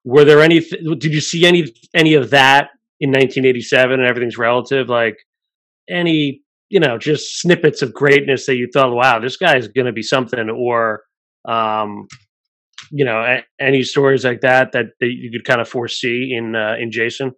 were 0.03 0.25
there 0.25 0.41
any? 0.41 0.59
Did 0.59 1.13
you 1.13 1.21
see 1.21 1.45
any 1.45 1.73
any 1.93 2.15
of 2.15 2.31
that 2.31 2.69
in 2.99 3.09
1987? 3.09 3.99
And 3.99 4.09
everything's 4.09 4.37
relative. 4.37 4.89
Like 4.89 5.17
any, 5.89 6.41
you 6.69 6.79
know, 6.79 6.97
just 6.97 7.39
snippets 7.39 7.81
of 7.81 7.93
greatness 7.93 8.45
that 8.47 8.55
you 8.55 8.67
thought, 8.73 8.93
wow, 8.93 9.19
this 9.19 9.37
guy 9.37 9.57
is 9.57 9.67
going 9.67 9.85
to 9.85 9.93
be 9.93 10.03
something, 10.03 10.49
or 10.49 11.03
um, 11.47 12.07
you 12.91 13.05
know, 13.05 13.19
a, 13.19 13.43
any 13.59 13.83
stories 13.83 14.25
like 14.25 14.41
that, 14.41 14.71
that 14.73 14.85
that 14.99 15.07
you 15.07 15.31
could 15.31 15.45
kind 15.45 15.61
of 15.61 15.67
foresee 15.67 16.33
in 16.35 16.55
uh, 16.55 16.75
in 16.79 16.91
Jason? 16.91 17.31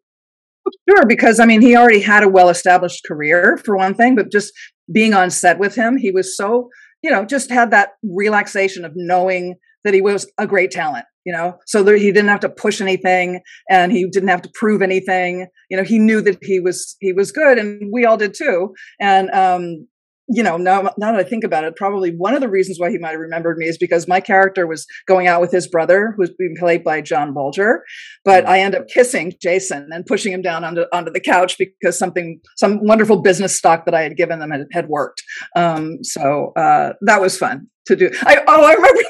Sure, 0.90 1.06
because 1.06 1.40
I 1.40 1.46
mean, 1.46 1.62
he 1.62 1.75
already 1.75 2.02
had 2.02 2.24
a 2.24 2.30
well-established 2.30 3.04
career 3.08 3.58
for 3.64 3.78
one 3.78 3.94
thing, 3.94 4.16
but 4.16 4.32
just 4.32 4.52
being 4.92 5.14
on 5.14 5.30
set 5.30 5.60
with 5.60 5.75
him. 5.75 5.98
He 5.98 6.12
was 6.12 6.36
so, 6.36 6.70
you 7.04 7.12
know, 7.12 7.25
just 7.25 7.52
had 7.52 7.72
that 7.72 7.92
relaxation 8.04 8.86
of 8.86 8.94
knowing 8.96 9.56
that 9.84 9.94
he 9.94 10.02
was 10.02 10.30
a 10.40 10.48
great 10.48 10.72
talent, 10.72 11.06
you 11.25 11.32
know, 11.32 11.58
so 11.68 11.86
he 11.86 12.12
didn't 12.12 12.30
have 12.30 12.40
to 12.40 12.50
push 12.50 12.82
anything 12.82 13.42
and 13.70 13.92
he 13.92 14.10
didn't 14.10 14.30
have 14.30 14.42
to 14.42 14.52
prove 14.56 14.82
anything. 14.82 15.48
You 15.70 15.78
know, 15.78 15.84
he 15.84 16.00
knew 16.00 16.22
that 16.22 16.40
he 16.42 16.60
was 16.60 16.96
he 17.00 17.14
was 17.14 17.32
good, 17.32 17.58
and 17.58 17.92
we 17.94 18.06
all 18.06 18.18
did 18.18 18.34
too. 18.34 18.74
And 19.00 19.30
um, 19.32 19.88
you 20.27 20.41
know, 20.41 20.58
now, 20.58 20.82
now 20.98 21.12
that 21.12 21.20
I 21.20 21.24
think 21.24 21.44
about 21.44 21.63
it, 21.63 21.75
probably 21.75 22.12
one 22.12 22.34
of 22.34 22.41
the 22.41 22.50
reasons 22.50 22.79
why 22.79 22.89
he 22.89 22.98
might 22.98 23.12
have 23.12 23.20
remembered 23.20 23.58
me 23.58 23.67
is 23.67 23.77
because 23.77 24.08
my 24.08 24.20
character 24.20 24.65
was 24.65 24.86
going 25.08 25.27
out 25.27 25.39
with 25.39 25.51
his 25.51 25.67
brother, 25.67 26.13
who 26.15 26.24
was 26.24 26.32
being 26.38 26.55
played 26.58 26.84
by 26.84 27.01
John 27.01 27.34
Bolger. 27.34 27.79
But 28.24 28.46
mm. 28.46 28.50
I 28.50 28.60
end 28.60 28.75
up 28.75 28.88
kissing 28.88 29.34
Jason 29.41 29.89
and 29.91 30.05
pushing 30.05 30.34
him 30.34 30.41
down 30.41 30.63
onto, 30.63 30.86
onto 30.91 31.12
the 31.12 31.20
couch 31.20 31.58
because 31.58 31.98
something, 31.98 32.39
some 32.58 32.79
wonderful 32.86 33.22
business 33.22 33.55
stock 33.55 33.86
that 33.86 33.94
I 33.94 34.01
had 34.01 34.17
given 34.17 34.39
them 34.39 34.51
had, 34.51 34.65
had 34.72 34.88
worked. 34.88 35.22
Um, 35.55 36.03
so 36.03 36.53
uh, 36.55 36.94
that 37.01 37.22
was 37.22 37.38
fun 37.38 37.67
to 37.86 37.96
do. 37.96 38.10
I, 38.22 38.41
oh, 38.48 38.63
I 38.63 38.74
remember. 38.74 39.01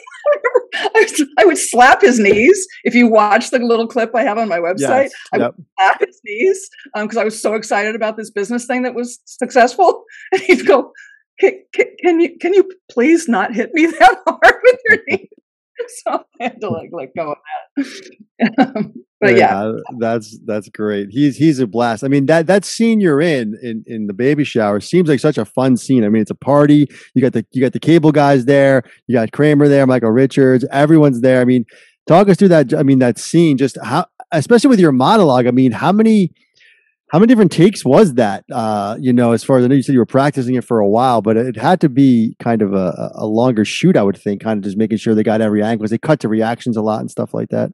I 1.38 1.46
would 1.46 1.58
slap 1.58 2.02
his 2.02 2.20
knees. 2.20 2.68
If 2.84 2.96
you 2.96 3.08
watch 3.08 3.50
the 3.50 3.60
little 3.60 3.88
clip 3.88 4.12
I 4.16 4.24
have 4.24 4.38
on 4.38 4.48
my 4.48 4.60
website, 4.60 5.10
yes, 5.10 5.14
I 5.34 5.38
would 5.38 5.66
slap 5.78 6.00
his 6.00 6.20
knees 6.24 6.70
because 6.94 7.18
um, 7.18 7.22
I 7.22 7.24
was 7.24 7.42
so 7.42 7.54
excited 7.54 7.96
about 7.96 8.18
this 8.18 8.30
business 8.30 8.66
thing 8.66 8.84
that 8.84 8.96
was 8.96 9.20
successful. 9.26 10.04
And 10.32 10.42
he'd 10.42 10.66
go, 10.66 10.92
can, 11.40 11.54
can, 11.74 11.86
can, 12.02 12.20
you 12.20 12.38
can 12.40 12.54
you 12.54 12.70
please 12.90 13.28
not 13.28 13.54
hit 13.54 13.74
me 13.74 13.86
that 13.86 14.22
hard 14.28 14.56
with 14.64 14.80
your 14.86 15.00
knee? 15.08 15.30
So 16.06 16.26
I 16.40 16.44
had 16.44 16.62
to 16.62 16.70
like 16.70 16.90
let 16.92 17.16
go 17.16 17.34
of 17.34 17.38
that. 17.78 18.12
Um, 18.58 18.94
but 19.22 19.38
yeah, 19.38 19.72
yeah, 19.72 19.72
that's 19.98 20.38
that's 20.46 20.68
great. 20.70 21.08
He's 21.10 21.38
he's 21.38 21.60
a 21.60 21.68
blast. 21.68 22.04
I 22.04 22.10
mean 22.10 22.26
that 22.26 22.48
that 22.48 22.66
scene 22.66 23.00
you're 23.00 23.22
in 23.22 23.58
in 23.62 23.84
in 23.88 24.08
the 24.08 24.14
baby 24.14 24.44
shower 24.44 24.82
seems 24.82 25.08
like 25.08 25.22
such 25.22 25.38
a 25.38 25.46
fun 25.46 25.78
scene. 25.78 26.04
I 26.04 26.10
mean 26.10 26.22
it's 26.22 26.32
a 26.32 26.36
party. 26.36 26.88
You 27.14 27.22
got 27.22 27.32
the 27.32 27.46
you 27.52 27.62
got 27.62 27.72
the 27.72 27.80
cable 27.80 28.12
guys 28.12 28.44
there. 28.44 28.84
You 29.08 29.16
got 29.16 29.32
Kramer 29.32 29.70
there. 29.70 29.88
Michael 29.88 30.12
Richards. 30.12 30.66
Everyone's 30.70 31.22
there. 31.22 31.40
I 31.40 31.46
mean, 31.46 31.66
talk 32.08 32.28
us 32.28 32.38
through 32.38 32.50
that. 32.50 32.74
I 32.74 32.84
mean 32.84 33.00
that 33.00 33.18
scene. 33.18 33.58
Just 33.58 33.78
how, 33.82 34.06
especially 34.34 34.70
with 34.70 34.82
your 34.82 34.92
monologue. 34.92 35.48
I 35.48 35.52
mean, 35.52 35.72
how 35.72 35.94
many 35.94 36.34
how 37.16 37.20
many 37.20 37.28
different 37.28 37.54
takes 37.54 37.86
was 37.86 38.16
that? 38.16 38.44
Uh, 38.52 38.98
you 39.00 39.14
know, 39.14 39.32
as 39.32 39.42
far 39.42 39.58
as 39.58 39.64
I 39.64 39.70
know, 39.70 39.76
you 39.76 39.82
said 39.82 39.94
you 39.94 40.00
were 40.00 40.06
practicing 40.06 40.56
it 40.56 40.66
for 40.66 40.80
a 40.80 40.88
while, 40.90 41.22
but 41.22 41.38
it 41.38 41.56
had 41.56 41.80
to 41.80 41.88
be 41.88 42.36
kind 42.44 42.62
of 42.62 42.74
a, 42.74 43.10
a 43.16 43.26
longer 43.26 43.64
shoot, 43.64 43.96
I 43.96 44.04
would 44.04 44.18
think, 44.18 44.44
kind 44.44 44.58
of 44.58 44.66
just 44.66 44.76
making 44.76 44.98
sure 44.98 45.16
they 45.16 45.24
got 45.24 45.40
every 45.40 45.64
angle 45.64 45.84
because 45.84 45.92
they 45.92 45.98
cut 45.98 46.20
to 46.20 46.28
reactions 46.28 46.76
a 46.76 46.82
lot 46.82 47.00
and 47.00 47.10
stuff 47.10 47.34
like 47.34 47.48
that. 47.52 47.72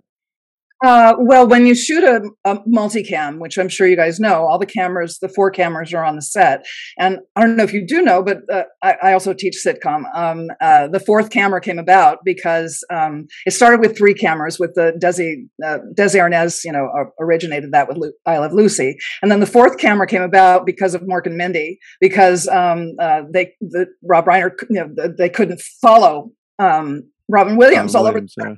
Uh, 0.83 1.13
well, 1.19 1.47
when 1.47 1.67
you 1.67 1.75
shoot 1.75 2.03
a, 2.03 2.21
a, 2.43 2.57
multicam, 2.61 3.39
which 3.39 3.59
I'm 3.59 3.69
sure 3.69 3.85
you 3.85 3.95
guys 3.95 4.19
know, 4.19 4.47
all 4.47 4.57
the 4.57 4.65
cameras, 4.65 5.19
the 5.19 5.29
four 5.29 5.51
cameras 5.51 5.93
are 5.93 6.03
on 6.03 6.15
the 6.15 6.23
set. 6.23 6.65
And 6.97 7.19
I 7.35 7.41
don't 7.41 7.55
know 7.55 7.63
if 7.63 7.71
you 7.71 7.85
do 7.85 8.01
know, 8.01 8.23
but 8.23 8.39
uh, 8.51 8.63
I, 8.81 8.95
I, 9.03 9.13
also 9.13 9.33
teach 9.33 9.57
sitcom. 9.63 10.03
Um, 10.15 10.47
uh, 10.59 10.87
the 10.87 10.99
fourth 10.99 11.29
camera 11.29 11.61
came 11.61 11.77
about 11.77 12.19
because 12.25 12.83
um, 12.89 13.27
it 13.45 13.51
started 13.51 13.79
with 13.79 13.95
three 13.95 14.15
cameras 14.15 14.57
with 14.57 14.73
the 14.73 14.93
Desi, 14.99 15.47
uh, 15.63 15.79
Desi 15.95 16.19
Arnaz, 16.19 16.63
you 16.65 16.71
know, 16.71 16.89
originated 17.19 17.71
that 17.73 17.87
with 17.87 17.97
Lu- 17.97 18.13
I 18.25 18.39
Love 18.39 18.53
Lucy. 18.53 18.97
And 19.21 19.31
then 19.31 19.39
the 19.39 19.45
fourth 19.45 19.77
camera 19.77 20.07
came 20.07 20.23
about 20.23 20.65
because 20.65 20.95
of 20.95 21.01
Mork 21.01 21.27
and 21.27 21.37
Mindy, 21.37 21.77
because 21.99 22.47
um, 22.47 22.93
uh, 22.99 23.21
they, 23.31 23.53
the, 23.61 23.85
Rob 24.03 24.25
Reiner, 24.25 24.51
you 24.69 24.83
know, 24.83 25.13
they 25.15 25.29
couldn't 25.29 25.61
follow 25.61 26.31
um, 26.57 27.03
Robin 27.29 27.55
Williams 27.55 27.93
Robin 27.93 28.07
all 28.07 28.13
Williams, 28.13 28.35
over. 28.39 28.49
Yeah 28.49 28.55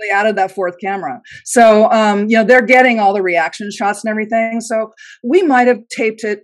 they 0.00 0.14
added 0.14 0.36
that 0.36 0.52
fourth 0.52 0.76
camera. 0.80 1.20
So, 1.44 1.90
um, 1.90 2.28
you 2.28 2.36
know, 2.36 2.44
they're 2.44 2.62
getting 2.62 3.00
all 3.00 3.14
the 3.14 3.22
reaction 3.22 3.70
shots 3.70 4.04
and 4.04 4.10
everything. 4.10 4.60
So 4.60 4.92
we 5.22 5.42
might 5.42 5.66
have 5.66 5.80
taped 5.88 6.24
it 6.24 6.42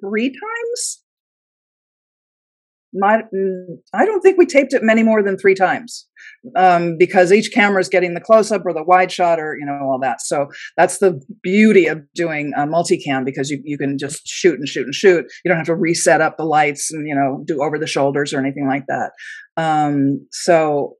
three 0.00 0.28
times. 0.28 1.00
Mm, 3.02 3.78
I 3.92 4.04
don't 4.04 4.20
think 4.20 4.38
we 4.38 4.46
taped 4.46 4.72
it 4.72 4.82
many 4.82 5.02
more 5.02 5.22
than 5.22 5.36
three 5.36 5.54
times 5.54 6.06
um, 6.56 6.96
because 6.96 7.32
each 7.32 7.52
camera 7.52 7.80
is 7.80 7.88
getting 7.88 8.14
the 8.14 8.20
close 8.20 8.52
up 8.52 8.62
or 8.64 8.72
the 8.72 8.84
wide 8.84 9.10
shot 9.10 9.40
or 9.40 9.56
you 9.58 9.66
know 9.66 9.78
all 9.82 9.98
that. 10.00 10.20
So 10.20 10.48
that's 10.76 10.98
the 10.98 11.20
beauty 11.42 11.86
of 11.86 12.02
doing 12.14 12.52
a 12.56 12.60
multicam 12.60 13.24
because 13.24 13.50
you 13.50 13.60
you 13.64 13.78
can 13.78 13.98
just 13.98 14.26
shoot 14.26 14.58
and 14.58 14.68
shoot 14.68 14.84
and 14.84 14.94
shoot. 14.94 15.24
You 15.44 15.48
don't 15.48 15.58
have 15.58 15.66
to 15.66 15.74
reset 15.74 16.20
up 16.20 16.36
the 16.36 16.44
lights 16.44 16.92
and 16.92 17.08
you 17.08 17.14
know 17.14 17.42
do 17.44 17.62
over 17.62 17.78
the 17.78 17.86
shoulders 17.86 18.32
or 18.32 18.38
anything 18.38 18.68
like 18.68 18.84
that. 18.86 19.10
Um, 19.56 20.26
so 20.30 20.96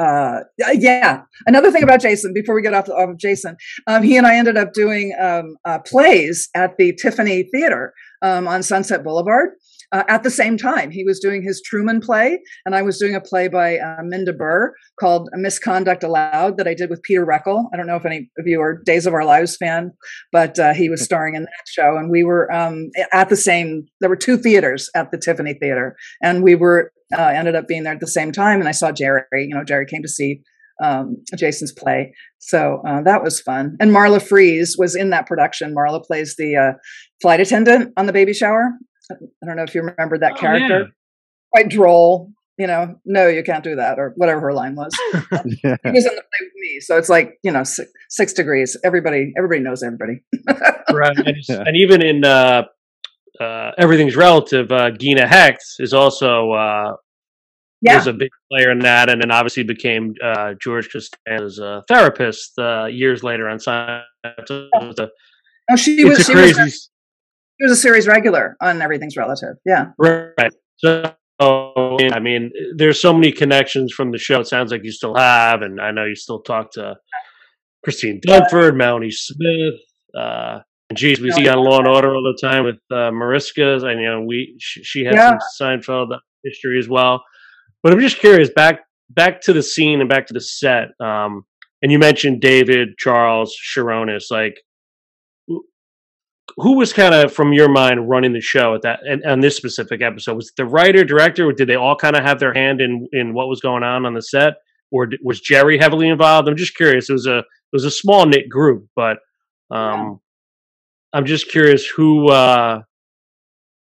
uh 0.00 0.40
yeah. 0.74 1.22
Another 1.46 1.70
thing 1.70 1.82
about 1.82 2.00
jason 2.00 2.32
before 2.32 2.54
we 2.54 2.62
get 2.62 2.74
off, 2.74 2.88
off 2.88 3.10
of 3.10 3.18
jason 3.18 3.56
um, 3.86 4.02
he 4.02 4.16
and 4.16 4.26
i 4.26 4.36
ended 4.36 4.56
up 4.56 4.72
doing 4.72 5.14
um, 5.20 5.56
uh, 5.64 5.78
plays 5.80 6.48
at 6.54 6.76
the 6.78 6.96
tiffany 7.00 7.48
theater 7.52 7.92
um, 8.22 8.46
on 8.48 8.62
sunset 8.62 9.02
boulevard 9.02 9.50
uh, 9.92 10.04
at 10.08 10.22
the 10.22 10.30
same 10.30 10.56
time. 10.56 10.90
He 10.90 11.04
was 11.04 11.20
doing 11.20 11.42
his 11.42 11.62
truman 11.64 12.00
play 12.00 12.40
and 12.64 12.74
i 12.74 12.82
was 12.82 12.98
doing 12.98 13.14
a 13.14 13.20
play 13.20 13.48
by 13.48 13.78
uh, 13.78 14.02
minda 14.02 14.32
burr 14.32 14.74
called 14.98 15.28
misconduct 15.34 16.02
allowed 16.02 16.56
that 16.56 16.66
i 16.66 16.74
did 16.74 16.90
with 16.90 17.02
peter 17.02 17.24
reckell 17.24 17.66
i 17.72 17.76
don't 17.76 17.86
know 17.86 17.96
if 17.96 18.06
any 18.06 18.30
of 18.38 18.46
you 18.46 18.60
are 18.60 18.80
days 18.84 19.06
of 19.06 19.14
our 19.14 19.24
lives 19.24 19.56
fan 19.56 19.92
but 20.32 20.58
uh, 20.58 20.72
he 20.72 20.88
was 20.88 21.02
starring 21.04 21.34
in 21.34 21.42
that 21.42 21.66
show 21.68 21.96
and 21.96 22.10
we 22.10 22.24
were 22.24 22.50
um, 22.52 22.90
at 23.12 23.28
the 23.28 23.36
same 23.36 23.84
there 24.00 24.10
were 24.10 24.16
two 24.16 24.36
theaters 24.36 24.90
at 24.94 25.10
the 25.10 25.18
tiffany 25.18 25.54
theater 25.54 25.96
and 26.22 26.42
we 26.42 26.54
were 26.54 26.92
uh, 27.16 27.28
ended 27.28 27.54
up 27.54 27.68
being 27.68 27.82
there 27.84 27.92
at 27.92 28.00
the 28.00 28.06
same 28.06 28.32
time. 28.32 28.60
And 28.60 28.68
I 28.68 28.72
saw 28.72 28.92
Jerry. 28.92 29.24
You 29.32 29.54
know, 29.54 29.64
Jerry 29.64 29.86
came 29.86 30.02
to 30.02 30.08
see 30.08 30.42
um, 30.82 31.22
Jason's 31.36 31.72
play, 31.72 32.14
so 32.38 32.82
uh, 32.86 33.02
that 33.02 33.22
was 33.22 33.40
fun. 33.40 33.76
And 33.80 33.90
Marla 33.90 34.20
Frees 34.20 34.76
was 34.78 34.96
in 34.96 35.10
that 35.10 35.26
production. 35.26 35.74
Marla 35.74 36.04
plays 36.04 36.34
the 36.36 36.56
uh, 36.56 36.72
flight 37.20 37.40
attendant 37.40 37.92
on 37.96 38.06
the 38.06 38.12
baby 38.12 38.32
shower. 38.32 38.70
I 39.10 39.46
don't 39.46 39.56
know 39.56 39.62
if 39.62 39.74
you 39.74 39.82
remember 39.82 40.18
that 40.18 40.32
oh, 40.32 40.40
character. 40.40 40.78
Yeah. 40.80 40.86
Quite 41.54 41.68
droll. 41.70 42.32
You 42.58 42.66
know, 42.66 42.94
no, 43.04 43.28
you 43.28 43.42
can't 43.42 43.64
do 43.64 43.76
that, 43.76 43.98
or 43.98 44.12
whatever 44.16 44.40
her 44.40 44.52
line 44.52 44.74
was. 44.74 44.92
yeah. 45.64 45.76
He 45.84 45.90
was 45.90 46.04
in 46.06 46.14
the 46.14 46.22
play 46.22 46.40
with 46.40 46.52
me, 46.56 46.80
so 46.80 46.96
it's 46.98 47.08
like 47.08 47.38
you 47.42 47.50
know, 47.50 47.64
six, 47.64 47.90
six 48.10 48.32
degrees. 48.32 48.76
Everybody, 48.84 49.32
everybody 49.36 49.60
knows 49.60 49.82
everybody. 49.82 50.22
right, 50.92 51.16
and, 51.16 51.36
and, 51.48 51.76
even 51.76 52.02
in 52.02 52.24
uh, 53.40 53.70
everything's 53.78 54.16
relative. 54.16 54.70
Uh, 54.70 54.90
Gina 54.90 55.26
Hecht 55.26 55.64
is 55.78 55.92
also 55.92 56.52
uh, 56.52 56.92
yeah. 57.80 57.96
was 57.96 58.06
a 58.06 58.12
big 58.12 58.30
player 58.50 58.70
in 58.70 58.80
that, 58.80 59.08
and 59.08 59.20
then 59.20 59.30
obviously 59.30 59.62
became 59.62 60.14
uh, 60.22 60.54
George 60.60 60.88
Costanza's 60.90 61.60
uh, 61.60 61.80
therapist 61.88 62.52
uh, 62.58 62.86
years 62.86 63.22
later 63.22 63.48
on 63.48 63.58
Seinfeld. 63.58 65.08
oh, 65.70 65.76
she 65.76 66.04
was, 66.04 66.18
she 66.18 66.32
crazy. 66.32 66.62
was. 66.62 66.88
She 67.60 67.64
was 67.66 67.78
a 67.78 67.80
series 67.80 68.08
regular 68.08 68.56
on 68.60 68.82
Everything's 68.82 69.16
Relative. 69.16 69.54
Yeah. 69.64 69.90
Right. 69.96 70.52
So 70.78 71.14
I 71.40 72.20
mean, 72.20 72.50
there's 72.76 73.00
so 73.00 73.12
many 73.12 73.32
connections 73.32 73.92
from 73.92 74.10
the 74.12 74.18
show. 74.18 74.40
It 74.40 74.46
sounds 74.46 74.70
like 74.70 74.84
you 74.84 74.92
still 74.92 75.14
have, 75.14 75.62
and 75.62 75.80
I 75.80 75.90
know 75.90 76.04
you 76.04 76.14
still 76.14 76.40
talk 76.40 76.72
to 76.72 76.96
Christine 77.84 78.20
Dunford, 78.26 78.76
Melanie 78.76 79.10
Smith. 79.10 79.80
Uh, 80.18 80.60
geez, 80.96 81.20
we 81.20 81.30
see 81.32 81.48
on 81.48 81.58
Law 81.58 81.78
and 81.78 81.88
Order 81.88 82.14
all 82.14 82.22
the 82.22 82.38
time 82.46 82.64
with 82.64 82.78
uh, 82.90 83.10
Mariska, 83.10 83.74
and 83.86 84.00
you 84.00 84.08
know, 84.08 84.22
we 84.22 84.54
she, 84.58 84.82
she 84.82 85.04
has 85.04 85.14
yeah. 85.14 85.38
some 85.56 85.80
Seinfeld 85.80 86.18
history 86.44 86.78
as 86.78 86.88
well. 86.88 87.22
But 87.82 87.92
I'm 87.92 88.00
just 88.00 88.18
curious 88.18 88.50
back 88.50 88.80
back 89.10 89.40
to 89.42 89.52
the 89.52 89.62
scene 89.62 90.00
and 90.00 90.08
back 90.08 90.26
to 90.26 90.34
the 90.34 90.40
set. 90.40 90.88
Um, 91.00 91.44
and 91.82 91.90
you 91.90 91.98
mentioned 91.98 92.40
David, 92.40 92.96
Charles, 92.98 93.54
Cherones. 93.54 94.28
Like, 94.30 94.60
who 96.56 96.76
was 96.76 96.92
kind 96.92 97.14
of 97.14 97.32
from 97.32 97.52
your 97.52 97.68
mind 97.68 98.08
running 98.08 98.32
the 98.32 98.40
show 98.40 98.74
at 98.74 98.82
that 98.82 99.00
and 99.08 99.24
on 99.24 99.40
this 99.40 99.56
specific 99.56 100.02
episode? 100.02 100.36
Was 100.36 100.52
the 100.56 100.66
writer, 100.66 101.04
director, 101.04 101.48
or 101.48 101.52
did 101.52 101.68
they 101.68 101.76
all 101.76 101.96
kind 101.96 102.16
of 102.16 102.24
have 102.24 102.38
their 102.38 102.54
hand 102.54 102.80
in 102.80 103.08
in 103.12 103.34
what 103.34 103.48
was 103.48 103.60
going 103.60 103.82
on 103.82 104.06
on 104.06 104.14
the 104.14 104.22
set? 104.22 104.54
Or 104.90 105.08
was 105.22 105.40
Jerry 105.40 105.78
heavily 105.78 106.08
involved? 106.08 106.48
I'm 106.48 106.56
just 106.56 106.76
curious. 106.76 107.08
It 107.08 107.14
was 107.14 107.26
a 107.26 107.38
it 107.38 107.44
was 107.72 107.84
a 107.84 107.90
small 107.90 108.26
knit 108.26 108.48
group, 108.48 108.86
but 108.94 109.18
um, 109.70 110.20
I'm 111.12 111.26
just 111.26 111.50
curious 111.50 111.86
who 111.86 112.30
uh, 112.30 112.82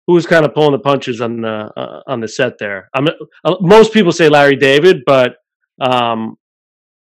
kind 0.06 0.44
of 0.44 0.54
pulling 0.54 0.72
the 0.72 0.78
punches 0.78 1.20
on 1.20 1.42
the 1.42 1.70
uh, 1.76 2.02
on 2.06 2.20
the 2.20 2.28
set 2.28 2.58
there. 2.58 2.88
I'm, 2.94 3.08
uh, 3.44 3.56
most 3.60 3.92
people 3.92 4.12
say 4.12 4.28
Larry 4.28 4.56
David, 4.56 5.02
but 5.06 5.36
um, 5.80 6.36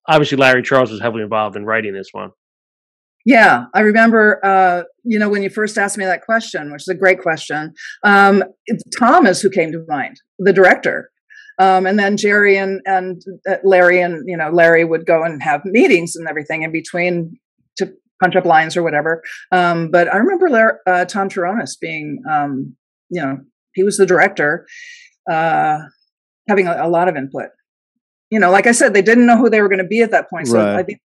obviously 0.07 0.39
Larry 0.39 0.63
Charles 0.63 0.91
was 0.91 1.01
heavily 1.01 1.23
involved 1.23 1.57
in 1.57 1.65
writing 1.65 1.95
this 1.95 2.09
one. 2.13 2.31
Yeah, 3.25 3.67
I 3.75 3.81
remember. 3.81 4.45
Uh, 4.45 4.83
you 5.05 5.19
know, 5.19 5.29
when 5.29 5.43
you 5.43 5.51
first 5.51 5.79
asked 5.79 5.97
me 5.97 6.05
that 6.05 6.23
question, 6.23 6.73
which 6.73 6.83
is 6.83 6.89
a 6.89 6.95
great 6.95 7.21
question, 7.21 7.73
um, 8.03 8.43
Tom 8.99 9.27
is 9.27 9.41
who 9.41 9.51
came 9.51 9.71
to 9.73 9.85
mind, 9.89 10.17
the 10.39 10.53
director. 10.53 11.11
Um, 11.59 11.87
and 11.87 11.99
then 11.99 12.17
Jerry 12.17 12.57
and 12.57 12.81
and 12.87 13.23
uh, 13.49 13.57
Larry 13.63 14.01
and 14.01 14.25
you 14.27 14.37
know 14.37 14.51
Larry 14.51 14.85
would 14.85 15.07
go 15.07 15.23
and 15.23 15.43
have 15.43 15.65
meetings 15.65 16.17
and 16.17 16.27
everything 16.27 16.63
in 16.63 16.73
between 16.73 17.39
punch 18.23 18.37
up 18.37 18.45
lines 18.45 18.77
or 18.77 18.83
whatever. 18.83 19.23
Um, 19.51 19.91
but 19.91 20.13
I 20.13 20.19
remember 20.19 20.81
uh, 20.87 21.05
Tom 21.07 21.29
Cherones 21.29 21.77
being, 21.77 22.23
um, 22.31 22.77
you 23.11 23.21
know, 23.21 23.39
he 23.75 23.83
was 23.83 23.97
the 23.97 24.07
director, 24.07 24.67
uh, 25.31 25.79
having 26.49 26.67
a, 26.67 26.87
a, 26.87 26.89
lot 26.89 27.09
of 27.09 27.17
input. 27.17 27.49
You 28.31 28.39
know, 28.39 28.51
like 28.51 28.67
I 28.67 28.73
said, 28.73 28.95
they 28.95 29.03
didn't 29.03 29.27
know 29.27 29.37
who 29.37 29.51
they 29.51 29.61
were 29.61 29.69
going 29.69 29.79
to 29.79 29.85
be 29.85 30.03
at 30.03 30.11
that 30.13 30.31
point, 30.31 30.49
so 30.49 30.59
right. 30.59 30.77
I 30.77 30.83
think 30.83 31.01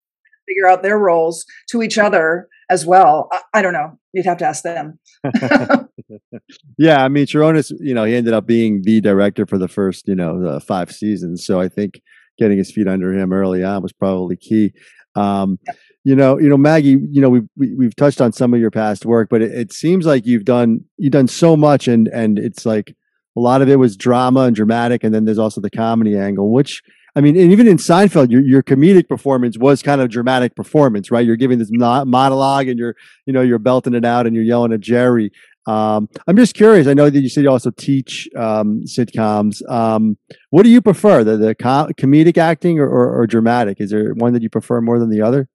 figure 0.48 0.66
out 0.66 0.82
their 0.82 0.98
roles 0.98 1.44
to 1.70 1.82
each 1.82 1.98
other 1.98 2.48
as 2.68 2.84
well. 2.84 3.28
I, 3.30 3.40
I 3.54 3.62
don't 3.62 3.72
know. 3.72 3.98
You'd 4.12 4.26
have 4.26 4.38
to 4.38 4.46
ask 4.46 4.62
them. 4.62 4.98
yeah, 6.78 7.04
I 7.04 7.08
mean, 7.08 7.26
Cherones, 7.26 7.72
you 7.78 7.94
know, 7.94 8.04
he 8.04 8.14
ended 8.14 8.32
up 8.32 8.46
being 8.46 8.82
the 8.82 9.00
director 9.00 9.46
for 9.46 9.58
the 9.58 9.68
first, 9.68 10.08
you 10.08 10.14
know, 10.14 10.44
uh, 10.44 10.60
five 10.60 10.90
seasons. 10.90 11.44
So 11.44 11.60
I 11.60 11.68
think 11.68 12.00
getting 12.38 12.58
his 12.58 12.72
feet 12.72 12.88
under 12.88 13.12
him 13.12 13.32
early 13.32 13.62
on 13.62 13.82
was 13.82 13.92
probably 13.92 14.36
key. 14.36 14.72
Um, 15.14 15.58
you 16.04 16.16
know, 16.16 16.38
you 16.38 16.48
know, 16.48 16.56
Maggie, 16.56 16.98
you 17.10 17.20
know, 17.20 17.28
we, 17.28 17.42
we 17.56 17.84
have 17.84 17.96
touched 17.96 18.20
on 18.20 18.32
some 18.32 18.52
of 18.52 18.60
your 18.60 18.70
past 18.70 19.06
work, 19.06 19.28
but 19.30 19.40
it, 19.40 19.52
it 19.52 19.72
seems 19.72 20.04
like 20.04 20.26
you've 20.26 20.44
done 20.44 20.84
you've 20.96 21.12
done 21.12 21.28
so 21.28 21.56
much, 21.56 21.88
and 21.88 22.08
and 22.08 22.38
it's 22.38 22.66
like 22.66 22.96
a 23.36 23.40
lot 23.40 23.62
of 23.62 23.68
it 23.68 23.76
was 23.76 23.96
drama 23.96 24.40
and 24.40 24.56
dramatic, 24.56 25.04
and 25.04 25.14
then 25.14 25.24
there's 25.24 25.38
also 25.38 25.60
the 25.60 25.70
comedy 25.70 26.16
angle, 26.16 26.50
which 26.50 26.82
I 27.14 27.20
mean, 27.20 27.36
even 27.36 27.68
in 27.68 27.76
Seinfeld, 27.76 28.30
your 28.30 28.42
your 28.42 28.62
comedic 28.62 29.08
performance 29.08 29.58
was 29.58 29.82
kind 29.82 30.00
of 30.00 30.08
dramatic 30.08 30.56
performance, 30.56 31.10
right? 31.10 31.26
You're 31.26 31.36
giving 31.36 31.58
this 31.58 31.70
monologue, 31.70 32.68
and 32.68 32.78
you're 32.78 32.96
you 33.26 33.32
know 33.32 33.42
you're 33.42 33.58
belting 33.58 33.94
it 33.94 34.04
out, 34.04 34.26
and 34.26 34.34
you're 34.34 34.44
yelling 34.44 34.72
at 34.72 34.80
Jerry. 34.80 35.30
Um, 35.66 36.08
I'm 36.26 36.36
just 36.36 36.54
curious. 36.54 36.88
I 36.88 36.94
know 36.94 37.08
that 37.08 37.20
you 37.20 37.28
said 37.28 37.44
you 37.44 37.50
also 37.50 37.70
teach 37.70 38.28
um, 38.36 38.82
sitcoms. 38.84 39.68
Um, 39.70 40.16
what 40.50 40.64
do 40.64 40.70
you 40.70 40.80
prefer, 40.80 41.22
the 41.22 41.36
the 41.36 41.54
com- 41.54 41.92
comedic 41.92 42.36
acting 42.36 42.80
or, 42.80 42.88
or, 42.88 43.20
or, 43.20 43.26
dramatic? 43.28 43.80
Is 43.80 43.90
there 43.90 44.12
one 44.14 44.32
that 44.32 44.42
you 44.42 44.50
prefer 44.50 44.80
more 44.80 44.98
than 44.98 45.08
the 45.08 45.20
other? 45.20 45.48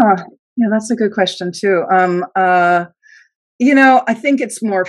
Huh. 0.00 0.24
Yeah, 0.56 0.66
that's 0.70 0.90
a 0.90 0.96
good 0.96 1.12
question 1.12 1.52
too. 1.52 1.84
Um, 1.90 2.24
uh, 2.34 2.86
you 3.58 3.74
know, 3.74 4.02
I 4.06 4.14
think 4.14 4.40
it's 4.40 4.62
more. 4.62 4.86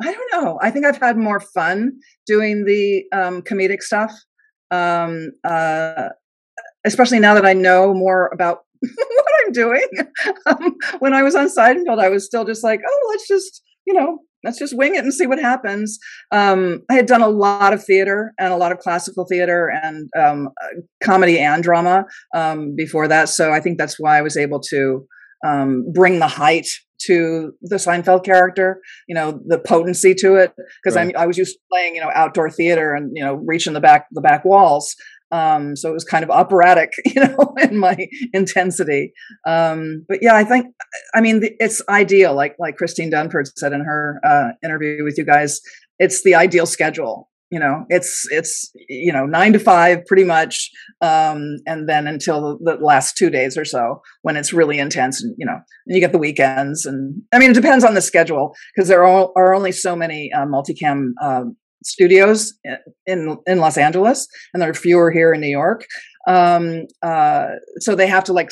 I 0.00 0.12
don't 0.12 0.32
know. 0.42 0.58
I 0.62 0.70
think 0.70 0.84
I've 0.84 0.98
had 0.98 1.16
more 1.16 1.38
fun 1.40 1.92
doing 2.26 2.64
the 2.64 3.04
um, 3.12 3.42
comedic 3.42 3.82
stuff 3.82 4.12
um, 4.72 5.32
uh, 5.44 6.08
especially 6.84 7.20
now 7.20 7.34
that 7.34 7.46
I 7.46 7.52
know 7.52 7.94
more 7.94 8.30
about 8.32 8.60
what 8.80 9.26
I'm 9.46 9.52
doing. 9.52 9.86
um, 10.46 10.74
when 10.98 11.14
I 11.14 11.22
was 11.22 11.34
on 11.36 11.48
Seinfeld, 11.48 12.02
I 12.02 12.08
was 12.08 12.24
still 12.24 12.44
just 12.44 12.64
like, 12.64 12.80
oh, 12.88 13.06
let's 13.10 13.28
just, 13.28 13.62
you 13.86 13.94
know, 13.94 14.18
let's 14.44 14.58
just 14.58 14.76
wing 14.76 14.94
it 14.94 15.04
and 15.04 15.12
see 15.12 15.26
what 15.26 15.38
happens. 15.38 15.98
Um, 16.30 16.82
I 16.90 16.94
had 16.94 17.06
done 17.06 17.22
a 17.22 17.28
lot 17.28 17.72
of 17.72 17.84
theater 17.84 18.32
and 18.38 18.52
a 18.52 18.56
lot 18.56 18.72
of 18.72 18.78
classical 18.78 19.26
theater 19.26 19.68
and 19.68 20.08
um, 20.18 20.48
uh, 20.62 20.80
comedy 21.02 21.38
and 21.38 21.62
drama 21.62 22.04
um, 22.34 22.74
before 22.74 23.08
that. 23.08 23.28
So 23.28 23.52
I 23.52 23.60
think 23.60 23.78
that's 23.78 23.98
why 23.98 24.18
I 24.18 24.22
was 24.22 24.36
able 24.36 24.60
to 24.70 25.06
um, 25.44 25.84
bring 25.92 26.18
the 26.18 26.28
height 26.28 26.66
to 27.06 27.52
the 27.62 27.76
Seinfeld 27.76 28.24
character, 28.24 28.80
you 29.08 29.14
know, 29.14 29.40
the 29.46 29.58
potency 29.58 30.14
to 30.14 30.36
it. 30.36 30.52
Because 30.82 30.96
right. 30.96 31.14
I 31.16 31.26
was 31.26 31.36
used 31.36 31.54
to 31.54 31.60
playing, 31.70 31.96
you 31.96 32.00
know, 32.00 32.10
outdoor 32.14 32.50
theater 32.50 32.94
and 32.94 33.10
you 33.14 33.24
know, 33.24 33.34
reaching 33.34 33.72
the 33.72 33.80
back 33.80 34.06
the 34.12 34.20
back 34.20 34.44
walls. 34.44 34.94
Um, 35.32 35.76
so 35.76 35.90
it 35.90 35.94
was 35.94 36.04
kind 36.04 36.22
of 36.22 36.30
operatic, 36.30 36.92
you 37.04 37.20
know, 37.20 37.54
in 37.62 37.78
my 37.78 37.96
intensity. 38.32 39.12
Um, 39.46 40.04
but 40.08 40.18
yeah, 40.22 40.36
I 40.36 40.44
think, 40.44 40.66
I 41.14 41.20
mean, 41.20 41.42
it's 41.58 41.82
ideal. 41.88 42.34
Like 42.34 42.54
like 42.58 42.76
Christine 42.76 43.10
Dunford 43.10 43.50
said 43.56 43.72
in 43.72 43.80
her 43.80 44.20
uh, 44.22 44.50
interview 44.62 45.02
with 45.04 45.16
you 45.18 45.24
guys, 45.24 45.60
it's 45.98 46.22
the 46.22 46.34
ideal 46.34 46.66
schedule 46.66 47.28
you 47.52 47.58
know 47.58 47.84
it's 47.90 48.26
it's 48.30 48.72
you 48.88 49.12
know 49.12 49.26
nine 49.26 49.52
to 49.52 49.58
five 49.58 50.04
pretty 50.06 50.24
much 50.24 50.70
um, 51.02 51.58
and 51.66 51.88
then 51.88 52.06
until 52.08 52.58
the, 52.62 52.78
last 52.80 53.16
two 53.16 53.30
days 53.30 53.56
or 53.56 53.64
so 53.64 54.00
when 54.22 54.36
it's 54.36 54.52
really 54.52 54.78
intense 54.78 55.22
and 55.22 55.34
you 55.38 55.46
know 55.46 55.52
and 55.86 55.94
you 55.94 56.00
get 56.00 56.12
the 56.12 56.18
weekends 56.18 56.86
and 56.86 57.22
i 57.32 57.38
mean 57.38 57.50
it 57.50 57.54
depends 57.54 57.84
on 57.84 57.94
the 57.94 58.00
schedule 58.00 58.54
because 58.74 58.88
there 58.88 59.04
are, 59.04 59.30
are 59.36 59.54
only 59.54 59.70
so 59.70 59.94
many 59.94 60.32
uh, 60.32 60.46
multicam 60.46 61.10
uh, 61.20 61.44
studios 61.84 62.54
in 63.06 63.36
in 63.46 63.58
los 63.58 63.76
angeles 63.76 64.26
and 64.52 64.62
there 64.62 64.70
are 64.70 64.74
fewer 64.74 65.10
here 65.10 65.32
in 65.32 65.40
new 65.40 65.48
york 65.48 65.84
um, 66.28 66.82
uh, 67.02 67.48
so 67.78 67.96
they 67.96 68.06
have 68.06 68.22
to 68.22 68.32
like 68.32 68.50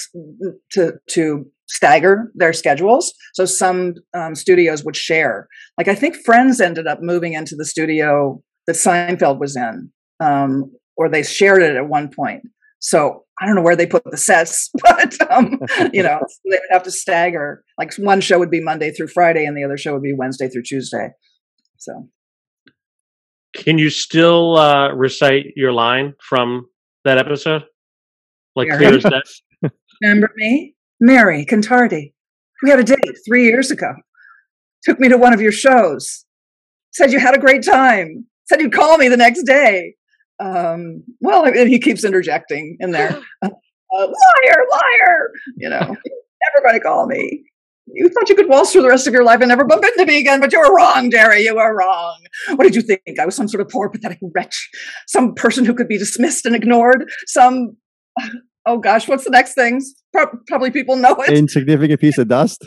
to 0.72 0.94
to 1.08 1.46
stagger 1.68 2.32
their 2.34 2.52
schedules 2.52 3.12
so 3.34 3.44
some 3.44 3.94
um, 4.12 4.34
studios 4.34 4.84
would 4.84 4.96
share 4.96 5.46
like 5.78 5.86
i 5.86 5.94
think 5.94 6.16
friends 6.24 6.60
ended 6.60 6.86
up 6.88 7.00
moving 7.00 7.32
into 7.32 7.54
the 7.54 7.64
studio 7.64 8.42
that 8.70 8.76
Seinfeld 8.76 9.40
was 9.40 9.56
in, 9.56 9.90
um, 10.20 10.70
or 10.96 11.08
they 11.08 11.22
shared 11.22 11.62
it 11.62 11.76
at 11.76 11.88
one 11.88 12.10
point. 12.10 12.42
So 12.78 13.24
I 13.40 13.46
don't 13.46 13.54
know 13.54 13.62
where 13.62 13.76
they 13.76 13.86
put 13.86 14.04
the 14.04 14.16
sets, 14.16 14.70
but 14.82 15.16
um, 15.30 15.58
you 15.92 16.02
know 16.02 16.20
they 16.50 16.56
would 16.56 16.70
have 16.70 16.82
to 16.84 16.90
stagger. 16.90 17.62
Like 17.78 17.94
one 17.96 18.20
show 18.20 18.38
would 18.38 18.50
be 18.50 18.62
Monday 18.62 18.90
through 18.92 19.08
Friday, 19.08 19.44
and 19.44 19.56
the 19.56 19.64
other 19.64 19.76
show 19.76 19.92
would 19.92 20.02
be 20.02 20.14
Wednesday 20.14 20.48
through 20.48 20.62
Tuesday. 20.62 21.10
So, 21.78 22.08
can 23.54 23.78
you 23.78 23.90
still 23.90 24.56
uh, 24.56 24.92
recite 24.92 25.52
your 25.56 25.72
line 25.72 26.14
from 26.20 26.66
that 27.04 27.18
episode, 27.18 27.64
like 28.56 28.68
clear 28.68 28.94
as 28.94 29.02
day? 29.02 29.70
Remember 30.02 30.30
me, 30.36 30.74
Mary 31.00 31.44
Contardi. 31.44 32.12
We 32.62 32.70
had 32.70 32.78
a 32.78 32.84
date 32.84 33.18
three 33.26 33.44
years 33.44 33.70
ago. 33.70 33.92
Took 34.82 35.00
me 35.00 35.08
to 35.08 35.18
one 35.18 35.32
of 35.32 35.40
your 35.40 35.52
shows. 35.52 36.24
Said 36.92 37.12
you 37.12 37.20
had 37.20 37.34
a 37.34 37.38
great 37.38 37.64
time 37.64 38.26
said 38.50 38.60
you'd 38.60 38.72
call 38.72 38.98
me 38.98 39.08
the 39.08 39.16
next 39.16 39.44
day. 39.44 39.94
Um, 40.40 41.04
well, 41.20 41.44
and 41.44 41.68
he 41.68 41.78
keeps 41.78 42.04
interjecting 42.04 42.76
in 42.80 42.90
there, 42.90 43.10
uh, 43.42 43.48
liar, 43.92 44.64
liar. 44.70 45.30
You 45.56 45.70
know, 45.70 45.78
never 45.78 46.62
going 46.62 46.74
to 46.74 46.80
call 46.80 47.06
me. 47.06 47.44
You 47.94 48.08
thought 48.08 48.28
you 48.28 48.34
could 48.34 48.48
waltz 48.48 48.72
through 48.72 48.82
the 48.82 48.88
rest 48.88 49.06
of 49.06 49.12
your 49.12 49.24
life 49.24 49.40
and 49.40 49.48
never 49.48 49.64
bump 49.64 49.84
into 49.84 50.06
me 50.06 50.20
again, 50.20 50.40
but 50.40 50.52
you 50.52 50.60
were 50.60 50.74
wrong, 50.74 51.10
Jerry. 51.10 51.42
You 51.42 51.56
were 51.56 51.76
wrong. 51.76 52.18
What 52.54 52.64
did 52.64 52.74
you 52.74 52.82
think? 52.82 53.18
I 53.20 53.26
was 53.26 53.34
some 53.34 53.48
sort 53.48 53.60
of 53.60 53.68
poor, 53.68 53.88
pathetic 53.88 54.18
wretch, 54.34 54.68
some 55.06 55.34
person 55.34 55.64
who 55.64 55.74
could 55.74 55.88
be 55.88 55.98
dismissed 55.98 56.46
and 56.46 56.54
ignored, 56.54 57.10
some. 57.26 57.76
Oh 58.66 58.78
gosh, 58.78 59.08
what's 59.08 59.24
the 59.24 59.30
next 59.30 59.54
thing? 59.54 59.82
Pro- 60.12 60.38
probably 60.46 60.70
people 60.70 60.96
know 60.96 61.14
it. 61.20 61.30
Insignificant 61.30 62.00
piece 62.00 62.18
of 62.18 62.28
dust. 62.28 62.64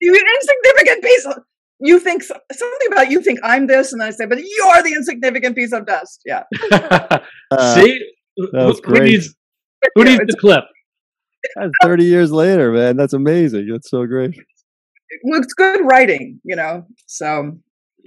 You 0.00 0.14
insignificant 0.14 1.02
piece 1.02 1.24
of 1.26 1.42
you 1.80 2.00
think 2.00 2.22
something 2.22 2.88
about 2.90 3.10
you 3.10 3.20
think 3.20 3.38
I'm 3.42 3.66
this, 3.66 3.92
and 3.92 4.00
then 4.00 4.08
I 4.08 4.10
say, 4.10 4.26
but 4.26 4.38
you're 4.38 4.82
the 4.82 4.94
insignificant 4.96 5.56
piece 5.56 5.72
of 5.72 5.86
dust. 5.86 6.22
Yeah. 6.24 6.42
uh, 6.72 7.74
See, 7.74 8.00
that 8.36 8.80
great. 8.82 9.02
Who 9.02 9.04
needs, 9.04 9.34
who 9.94 10.04
needs 10.04 10.20
the 10.26 10.36
clip? 10.40 10.64
That's 11.54 11.70
Thirty 11.82 12.04
years 12.04 12.32
later, 12.32 12.72
man. 12.72 12.96
That's 12.96 13.12
amazing. 13.12 13.68
That's 13.70 13.88
so 13.90 14.06
great. 14.06 14.34
It's 15.22 15.54
good 15.54 15.80
writing, 15.84 16.40
you 16.44 16.56
know. 16.56 16.86
So. 17.06 17.58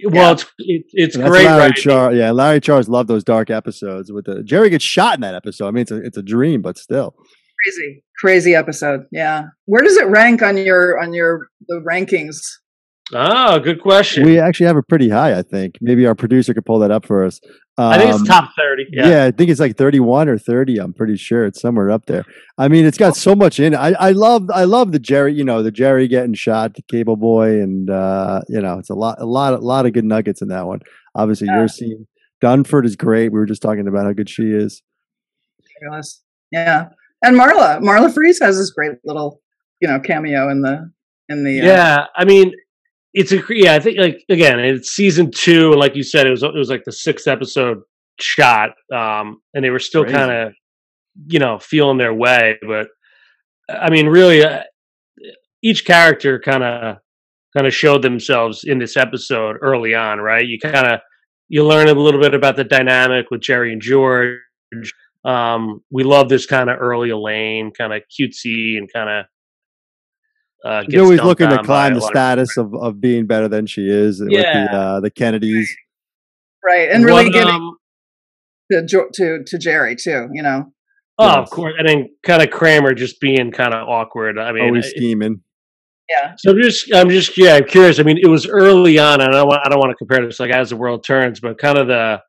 Well, 0.04 0.14
yeah. 0.14 0.32
it's 0.32 0.42
it, 0.58 0.84
it's 0.94 1.16
great. 1.16 1.44
Larry 1.44 1.72
Char, 1.74 2.12
yeah, 2.12 2.32
Larry 2.32 2.60
Charles 2.60 2.88
loved 2.88 3.08
those 3.08 3.22
dark 3.22 3.50
episodes. 3.50 4.10
With 4.10 4.24
the 4.24 4.42
Jerry 4.42 4.68
gets 4.70 4.84
shot 4.84 5.14
in 5.14 5.20
that 5.20 5.34
episode. 5.34 5.68
I 5.68 5.70
mean, 5.70 5.82
it's 5.82 5.90
a 5.92 5.96
it's 6.02 6.16
a 6.16 6.22
dream, 6.22 6.60
but 6.60 6.76
still 6.76 7.14
crazy, 7.62 8.04
crazy 8.18 8.54
episode. 8.54 9.04
Yeah, 9.10 9.44
where 9.66 9.82
does 9.82 9.96
it 9.96 10.06
rank 10.06 10.42
on 10.42 10.56
your 10.56 11.00
on 11.00 11.12
your 11.12 11.48
the 11.68 11.82
rankings? 11.88 12.38
Oh, 13.14 13.58
good 13.58 13.80
question. 13.80 14.24
We 14.24 14.38
actually 14.38 14.66
have 14.66 14.76
a 14.76 14.82
pretty 14.82 15.08
high, 15.08 15.38
I 15.38 15.42
think. 15.42 15.76
Maybe 15.80 16.06
our 16.06 16.14
producer 16.14 16.54
could 16.54 16.64
pull 16.64 16.78
that 16.78 16.90
up 16.90 17.06
for 17.06 17.24
us. 17.24 17.40
Um, 17.78 17.86
I 17.86 17.98
think 17.98 18.10
it's 18.10 18.20
um, 18.20 18.26
top 18.26 18.50
30. 18.56 18.86
Yeah. 18.90 19.08
yeah. 19.08 19.24
I 19.24 19.30
think 19.30 19.50
it's 19.50 19.60
like 19.60 19.76
31 19.76 20.28
or 20.28 20.38
30. 20.38 20.78
I'm 20.78 20.92
pretty 20.92 21.16
sure 21.16 21.46
it's 21.46 21.60
somewhere 21.60 21.90
up 21.90 22.06
there. 22.06 22.24
I 22.58 22.68
mean, 22.68 22.84
it's 22.84 22.98
got 22.98 23.16
so 23.16 23.34
much 23.34 23.60
in 23.60 23.74
it. 23.74 23.76
I, 23.76 23.92
I 23.92 24.10
love 24.10 24.50
I 24.52 24.64
love 24.64 24.92
the 24.92 24.98
Jerry, 24.98 25.34
you 25.34 25.44
know, 25.44 25.62
the 25.62 25.70
Jerry 25.70 26.08
getting 26.08 26.34
shot, 26.34 26.74
the 26.74 26.82
cable 26.82 27.16
boy, 27.16 27.60
and 27.60 27.88
uh, 27.90 28.42
you 28.48 28.60
know, 28.60 28.78
it's 28.78 28.90
a 28.90 28.94
lot, 28.94 29.20
a 29.20 29.26
lot, 29.26 29.54
a 29.54 29.58
lot 29.58 29.86
of 29.86 29.92
good 29.92 30.04
nuggets 30.04 30.42
in 30.42 30.48
that 30.48 30.66
one. 30.66 30.80
Obviously, 31.14 31.48
yeah. 31.48 31.58
your 31.58 31.68
scene. 31.68 32.06
Dunford 32.42 32.84
is 32.84 32.96
great. 32.96 33.32
We 33.32 33.38
were 33.38 33.46
just 33.46 33.62
talking 33.62 33.86
about 33.86 34.04
how 34.04 34.12
good 34.12 34.28
she 34.28 34.44
is. 34.44 34.82
Yeah. 36.50 36.88
And 37.22 37.36
Marla. 37.36 37.80
Marla 37.80 38.12
Frees 38.12 38.40
has 38.40 38.58
this 38.58 38.70
great 38.70 38.92
little, 39.04 39.40
you 39.80 39.88
know, 39.88 40.00
cameo 40.00 40.50
in 40.50 40.62
the 40.62 40.90
in 41.28 41.44
the 41.44 41.60
uh, 41.60 41.64
Yeah. 41.64 42.06
I 42.16 42.24
mean, 42.24 42.52
it's 43.14 43.32
a 43.32 43.42
yeah. 43.50 43.74
I 43.74 43.80
think 43.80 43.98
like 43.98 44.24
again, 44.28 44.58
it's 44.60 44.90
season 44.90 45.30
two, 45.30 45.72
and 45.72 45.80
like 45.80 45.94
you 45.96 46.02
said, 46.02 46.26
it 46.26 46.30
was 46.30 46.42
it 46.42 46.54
was 46.54 46.70
like 46.70 46.84
the 46.84 46.92
sixth 46.92 47.28
episode 47.28 47.78
shot, 48.20 48.70
um, 48.92 49.40
and 49.54 49.64
they 49.64 49.70
were 49.70 49.78
still 49.78 50.04
kind 50.04 50.30
of 50.30 50.52
you 51.26 51.38
know 51.38 51.58
feeling 51.58 51.98
their 51.98 52.14
way. 52.14 52.56
But 52.66 52.88
I 53.68 53.90
mean, 53.90 54.06
really, 54.06 54.44
uh, 54.44 54.62
each 55.62 55.84
character 55.84 56.40
kind 56.40 56.62
of 56.62 56.96
kind 57.54 57.66
of 57.66 57.74
showed 57.74 58.02
themselves 58.02 58.64
in 58.64 58.78
this 58.78 58.96
episode 58.96 59.56
early 59.60 59.94
on, 59.94 60.18
right? 60.18 60.46
You 60.46 60.58
kind 60.58 60.86
of 60.86 61.00
you 61.48 61.66
learn 61.66 61.88
a 61.88 61.94
little 61.94 62.20
bit 62.20 62.34
about 62.34 62.56
the 62.56 62.64
dynamic 62.64 63.26
with 63.30 63.42
Jerry 63.42 63.72
and 63.72 63.82
George. 63.82 64.38
Um, 65.24 65.82
we 65.90 66.02
love 66.02 66.30
this 66.30 66.46
kind 66.46 66.70
of 66.70 66.78
early 66.80 67.10
Elaine, 67.10 67.72
kind 67.76 67.92
of 67.92 68.02
cutesy 68.10 68.78
and 68.78 68.90
kind 68.90 69.10
of 69.10 69.26
uh, 70.64 70.84
You're 70.88 71.04
always 71.04 71.22
looking 71.22 71.48
to 71.48 71.62
climb 71.62 71.94
the 71.94 72.00
status 72.00 72.56
of, 72.56 72.74
of 72.74 73.00
being 73.00 73.26
better 73.26 73.48
than 73.48 73.66
she 73.66 73.88
is 73.88 74.22
yeah. 74.26 74.38
with 74.38 74.70
the 74.70 74.76
uh, 74.76 75.00
the 75.00 75.10
Kennedys, 75.10 75.74
right? 76.64 76.90
And 76.90 77.04
really 77.04 77.24
One, 77.24 77.32
getting 77.32 77.54
um, 77.54 77.76
to 78.70 79.08
to 79.14 79.44
to 79.44 79.58
Jerry 79.58 79.96
too, 79.96 80.28
you 80.32 80.42
know. 80.42 80.72
Oh, 81.18 81.26
yes. 81.26 81.36
of 81.36 81.50
course, 81.50 81.74
and 81.78 81.86
then 81.86 82.08
kind 82.24 82.42
of 82.42 82.50
Kramer 82.50 82.94
just 82.94 83.20
being 83.20 83.52
kind 83.52 83.74
of 83.74 83.86
awkward. 83.88 84.38
I 84.38 84.52
mean, 84.52 84.64
always 84.64 84.88
scheming. 84.88 85.42
Yeah. 86.08 86.34
So 86.38 86.50
I'm 86.50 86.60
just, 86.60 86.94
I'm 86.94 87.10
just, 87.10 87.38
yeah, 87.38 87.54
I'm 87.54 87.64
curious. 87.64 88.00
I 88.00 88.02
mean, 88.02 88.18
it 88.20 88.28
was 88.28 88.46
early 88.46 88.98
on, 88.98 89.20
and 89.20 89.30
I 89.30 89.38
don't 89.38 89.46
want, 89.46 89.60
I 89.64 89.68
don't 89.68 89.78
want 89.78 89.90
to 89.90 89.96
compare 89.96 90.24
this 90.24 90.40
like 90.40 90.50
as 90.50 90.70
the 90.70 90.76
world 90.76 91.04
turns, 91.04 91.40
but 91.40 91.58
kind 91.58 91.78
of 91.78 91.86
the, 91.86 92.20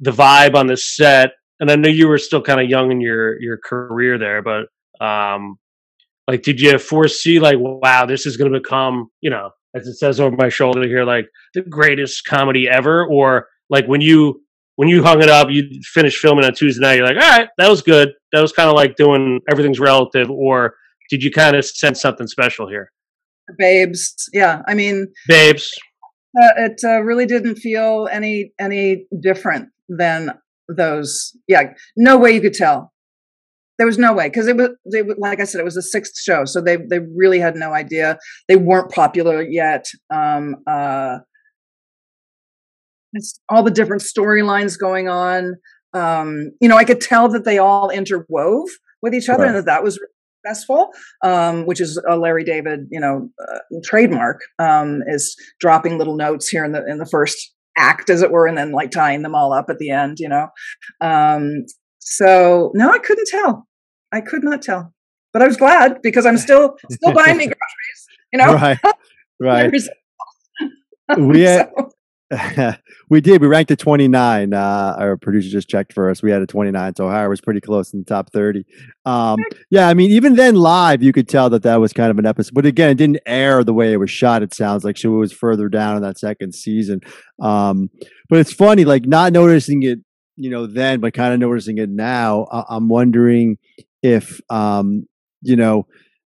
the 0.00 0.10
vibe 0.10 0.54
on 0.54 0.66
the 0.66 0.76
set. 0.76 1.30
And 1.58 1.70
I 1.70 1.76
know 1.76 1.88
you 1.88 2.08
were 2.08 2.18
still 2.18 2.42
kind 2.42 2.60
of 2.60 2.68
young 2.68 2.90
in 2.92 3.00
your 3.00 3.40
your 3.40 3.58
career 3.58 4.18
there, 4.18 4.42
but 4.42 4.66
um, 5.04 5.56
like, 6.28 6.42
did 6.42 6.60
you 6.60 6.78
foresee 6.78 7.38
like, 7.38 7.56
wow, 7.58 8.06
this 8.06 8.26
is 8.26 8.36
going 8.36 8.52
to 8.52 8.58
become, 8.58 9.08
you 9.20 9.30
know, 9.30 9.50
as 9.74 9.86
it 9.86 9.94
says 9.94 10.18
over 10.18 10.34
my 10.36 10.48
shoulder 10.48 10.86
here, 10.86 11.04
like 11.04 11.26
the 11.54 11.62
greatest 11.62 12.24
comedy 12.24 12.68
ever, 12.68 13.06
or 13.06 13.48
like 13.70 13.86
when 13.86 14.00
you 14.00 14.42
when 14.76 14.88
you 14.88 15.02
hung 15.02 15.22
it 15.22 15.28
up, 15.28 15.48
you 15.50 15.64
finished 15.84 16.18
filming 16.18 16.44
on 16.44 16.52
Tuesday 16.54 16.82
night, 16.82 16.96
you're 16.96 17.06
like, 17.06 17.16
all 17.16 17.38
right, 17.38 17.48
that 17.58 17.70
was 17.70 17.80
good. 17.80 18.12
That 18.32 18.42
was 18.42 18.52
kind 18.52 18.68
of 18.68 18.74
like 18.74 18.96
doing 18.96 19.40
everything's 19.50 19.80
relative, 19.80 20.30
or 20.30 20.74
did 21.10 21.22
you 21.22 21.30
kind 21.30 21.56
of 21.56 21.64
sense 21.64 22.00
something 22.00 22.26
special 22.26 22.68
here? 22.68 22.92
Babes, 23.58 24.28
yeah. 24.32 24.62
I 24.66 24.74
mean, 24.74 25.06
Babes. 25.28 25.72
Uh, 26.38 26.52
it 26.58 26.80
uh, 26.84 27.00
really 27.02 27.24
didn't 27.24 27.56
feel 27.56 28.08
any 28.12 28.52
any 28.60 29.06
different 29.22 29.68
than 29.88 30.32
those. 30.68 31.34
Yeah, 31.48 31.72
no 31.96 32.18
way 32.18 32.32
you 32.32 32.40
could 32.40 32.54
tell. 32.54 32.92
There 33.78 33.86
was 33.86 33.98
no 33.98 34.12
way 34.14 34.28
because 34.28 34.46
it 34.46 34.56
was 34.56 34.70
they 34.90 35.02
like 35.02 35.40
I 35.40 35.44
said 35.44 35.60
it 35.60 35.64
was 35.64 35.74
the 35.74 35.82
sixth 35.82 36.18
show, 36.18 36.44
so 36.44 36.60
they 36.60 36.76
they 36.76 37.00
really 37.14 37.38
had 37.38 37.56
no 37.56 37.72
idea. 37.72 38.18
They 38.48 38.56
weren't 38.56 38.90
popular 38.90 39.42
yet. 39.42 39.86
Um, 40.14 40.56
uh, 40.66 41.18
all 43.48 43.62
the 43.62 43.70
different 43.70 44.02
storylines 44.02 44.78
going 44.78 45.08
on. 45.08 45.56
Um, 45.92 46.52
you 46.60 46.68
know, 46.68 46.76
I 46.76 46.84
could 46.84 47.00
tell 47.00 47.28
that 47.30 47.44
they 47.44 47.58
all 47.58 47.90
interwove 47.90 48.68
with 49.02 49.14
each 49.14 49.28
other, 49.28 49.44
right. 49.44 49.48
and 49.48 49.56
that 49.56 49.66
that 49.66 49.84
was 49.84 49.98
successful, 50.44 50.90
um, 51.24 51.66
which 51.66 51.80
is 51.80 52.00
a 52.08 52.16
Larry 52.16 52.44
David, 52.44 52.80
you 52.90 53.00
know, 53.00 53.28
uh, 53.48 53.58
trademark. 53.84 54.40
Um, 54.58 55.02
is 55.06 55.36
dropping 55.60 55.98
little 55.98 56.16
notes 56.16 56.48
here 56.48 56.64
in 56.64 56.72
the 56.72 56.84
in 56.86 56.98
the 56.98 57.06
first 57.06 57.52
act, 57.76 58.10
as 58.10 58.22
it 58.22 58.30
were, 58.30 58.46
and 58.46 58.56
then 58.56 58.72
like 58.72 58.90
tying 58.90 59.22
them 59.22 59.34
all 59.34 59.52
up 59.52 59.66
at 59.68 59.78
the 59.78 59.90
end. 59.90 60.18
You 60.18 60.28
know, 60.28 60.48
um, 61.00 61.64
so 61.98 62.72
no, 62.74 62.90
I 62.90 62.98
couldn't 62.98 63.28
tell. 63.28 63.65
I 64.12 64.20
could 64.20 64.44
not 64.44 64.62
tell, 64.62 64.94
but 65.32 65.42
I 65.42 65.46
was 65.46 65.56
glad 65.56 66.00
because 66.02 66.26
I'm 66.26 66.38
still 66.38 66.76
still 66.90 67.12
buying 67.12 67.36
me 67.36 67.46
groceries. 67.46 68.06
You 68.32 68.38
know, 68.38 68.54
right, 68.54 68.78
right. 69.40 69.72
we 71.18 71.40
had, 72.30 72.78
we 73.08 73.20
did. 73.20 73.40
We 73.40 73.46
ranked 73.46 73.70
at 73.70 73.78
29. 73.78 74.52
Uh, 74.52 74.96
our 74.98 75.16
producer 75.16 75.48
just 75.48 75.68
checked 75.68 75.92
for 75.92 76.10
us. 76.10 76.22
We 76.22 76.30
had 76.32 76.42
a 76.42 76.46
29, 76.46 76.96
so 76.96 77.06
Ohio 77.06 77.28
was 77.28 77.40
pretty 77.40 77.60
close 77.60 77.92
in 77.92 78.00
the 78.00 78.04
top 78.04 78.32
30. 78.32 78.64
Um, 79.04 79.38
yeah, 79.70 79.88
I 79.88 79.94
mean, 79.94 80.10
even 80.10 80.34
then 80.34 80.56
live, 80.56 81.02
you 81.04 81.12
could 81.12 81.28
tell 81.28 81.48
that 81.50 81.62
that 81.62 81.76
was 81.76 81.92
kind 81.92 82.10
of 82.10 82.18
an 82.18 82.26
episode. 82.26 82.54
But 82.54 82.66
again, 82.66 82.90
it 82.90 82.96
didn't 82.96 83.20
air 83.26 83.62
the 83.62 83.72
way 83.72 83.92
it 83.92 83.98
was 83.98 84.10
shot. 84.10 84.42
It 84.42 84.52
sounds 84.52 84.84
like 84.84 84.98
so 84.98 85.14
it 85.14 85.18
was 85.18 85.32
further 85.32 85.68
down 85.68 85.96
in 85.96 86.02
that 86.02 86.18
second 86.18 86.54
season. 86.54 87.00
Um, 87.40 87.90
but 88.28 88.40
it's 88.40 88.52
funny, 88.52 88.84
like 88.84 89.06
not 89.06 89.32
noticing 89.32 89.84
it, 89.84 90.00
you 90.34 90.50
know, 90.50 90.66
then, 90.66 90.98
but 90.98 91.14
kind 91.14 91.32
of 91.32 91.38
noticing 91.38 91.78
it 91.78 91.90
now. 91.90 92.48
I- 92.50 92.64
I'm 92.70 92.88
wondering 92.88 93.58
if, 94.06 94.40
um, 94.50 95.06
you 95.42 95.56
know, 95.56 95.86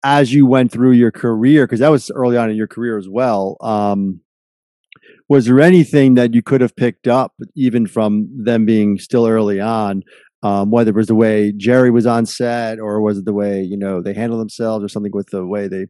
as 0.03 0.33
you 0.33 0.45
went 0.45 0.71
through 0.71 0.91
your 0.91 1.12
career, 1.12 1.65
because 1.65 1.79
that 1.79 1.91
was 1.91 2.12
early 2.12 2.38
on 2.38 2.49
in 2.49 2.55
your 2.55 2.67
career 2.67 2.97
as 2.97 3.07
well. 3.09 3.57
Um, 3.62 4.19
was 5.29 5.45
there 5.45 5.62
anything 5.62 6.15
that 6.15 6.33
you 6.33 6.41
could 6.41 6.62
have 6.62 6.75
picked 6.75 7.07
up 7.07 7.33
even 7.55 7.88
from 7.88 8.29
them 8.36 8.65
being 8.65 8.99
still 8.99 9.25
early 9.25 9.59
on 9.59 10.03
um, 10.43 10.69
whether 10.71 10.89
it 10.89 10.95
was 10.95 11.07
the 11.07 11.15
way 11.15 11.51
jerry 11.53 11.89
was 11.89 12.05
on 12.05 12.25
set 12.25 12.79
or 12.79 13.01
was 13.01 13.17
it 13.17 13.25
the 13.25 13.33
way 13.33 13.62
you 13.62 13.77
know 13.77 14.01
they 14.01 14.13
handled 14.13 14.41
themselves 14.41 14.83
or 14.83 14.89
something 14.89 15.12
with 15.13 15.29
the 15.29 15.45
way 15.45 15.67
they 15.67 15.88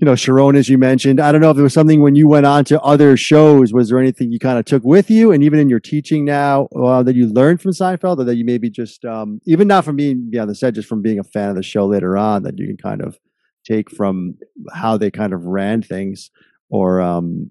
you 0.00 0.04
know 0.06 0.14
sharon 0.14 0.56
as 0.56 0.68
you 0.68 0.78
mentioned 0.78 1.20
i 1.20 1.30
don't 1.30 1.40
know 1.40 1.50
if 1.50 1.56
there 1.56 1.62
was 1.62 1.74
something 1.74 2.00
when 2.00 2.14
you 2.14 2.26
went 2.26 2.46
on 2.46 2.64
to 2.64 2.80
other 2.80 3.16
shows 3.16 3.72
was 3.72 3.90
there 3.90 3.98
anything 3.98 4.32
you 4.32 4.38
kind 4.38 4.58
of 4.58 4.64
took 4.64 4.82
with 4.82 5.10
you 5.10 5.30
and 5.30 5.44
even 5.44 5.58
in 5.58 5.68
your 5.68 5.80
teaching 5.80 6.24
now 6.24 6.66
uh, 6.76 7.02
that 7.02 7.14
you 7.14 7.26
learned 7.26 7.60
from 7.60 7.70
seinfeld 7.72 8.18
or 8.18 8.24
that 8.24 8.36
you 8.36 8.44
maybe 8.44 8.70
just 8.70 9.04
um, 9.04 9.40
even 9.44 9.68
not 9.68 9.84
from 9.84 9.96
being 9.96 10.30
beyond 10.30 10.48
the 10.48 10.54
set 10.54 10.74
just 10.74 10.88
from 10.88 11.02
being 11.02 11.18
a 11.18 11.24
fan 11.24 11.50
of 11.50 11.56
the 11.56 11.62
show 11.62 11.86
later 11.86 12.16
on 12.16 12.42
that 12.42 12.58
you 12.58 12.66
can 12.66 12.76
kind 12.76 13.02
of 13.02 13.18
take 13.64 13.90
from 13.90 14.34
how 14.72 14.96
they 14.96 15.10
kind 15.10 15.32
of 15.32 15.44
ran 15.44 15.82
things 15.82 16.30
or 16.70 17.00
um, 17.00 17.50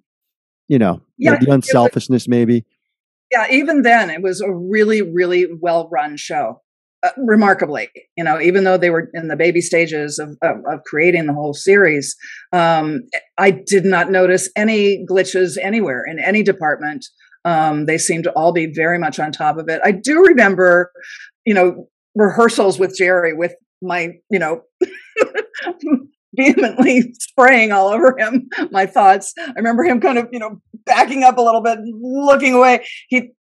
you 0.69 0.79
know, 0.79 1.01
yeah, 1.17 1.38
the 1.38 1.51
unselfishness, 1.51 2.23
was, 2.23 2.29
maybe. 2.29 2.63
Yeah, 3.31 3.47
even 3.51 3.81
then, 3.81 4.09
it 4.09 4.21
was 4.21 4.39
a 4.39 4.49
really, 4.49 5.01
really 5.01 5.47
well 5.59 5.89
run 5.91 6.15
show. 6.15 6.62
Uh, 7.01 7.12
remarkably, 7.15 7.88
you 8.17 8.25
know, 8.25 8.41
even 8.41 8.65
though 8.65 8.75
they 8.75 8.89
were 8.89 9.09
in 9.13 9.29
the 9.29 9.38
baby 9.38 9.62
stages 9.62 10.19
of, 10.19 10.35
of, 10.41 10.57
of 10.69 10.83
creating 10.83 11.27
the 11.27 11.33
whole 11.33 11.53
series, 11.53 12.13
um, 12.51 12.99
I 13.38 13.51
did 13.51 13.85
not 13.85 14.12
notice 14.12 14.49
any 14.57 15.05
glitches 15.09 15.57
anywhere 15.62 16.03
in 16.05 16.19
any 16.19 16.43
department. 16.43 17.05
Um, 17.45 17.85
they 17.85 17.97
seemed 17.97 18.25
to 18.25 18.31
all 18.31 18.51
be 18.51 18.65
very 18.65 18.99
much 18.99 19.17
on 19.17 19.31
top 19.31 19.57
of 19.57 19.69
it. 19.69 19.79
I 19.81 19.93
do 19.93 20.25
remember, 20.25 20.91
you 21.45 21.53
know, 21.53 21.88
rehearsals 22.15 22.79
with 22.79 22.97
Jerry 22.97 23.33
with 23.33 23.55
my, 23.81 24.09
you 24.29 24.39
know, 24.39 24.63
vehemently 26.35 27.13
spraying 27.19 27.71
all 27.71 27.88
over 27.88 28.15
him 28.17 28.49
my 28.71 28.85
thoughts. 28.85 29.33
I 29.39 29.53
remember 29.55 29.83
him 29.83 30.01
kind 30.01 30.17
of, 30.17 30.27
you 30.33 30.39
know, 30.39 30.62
backing 30.85 31.23
up 31.23 31.38
a 31.38 31.41
little 31.41 31.62
bit, 31.62 31.79
looking 32.01 32.53
away. 32.55 32.85
He 33.07 33.31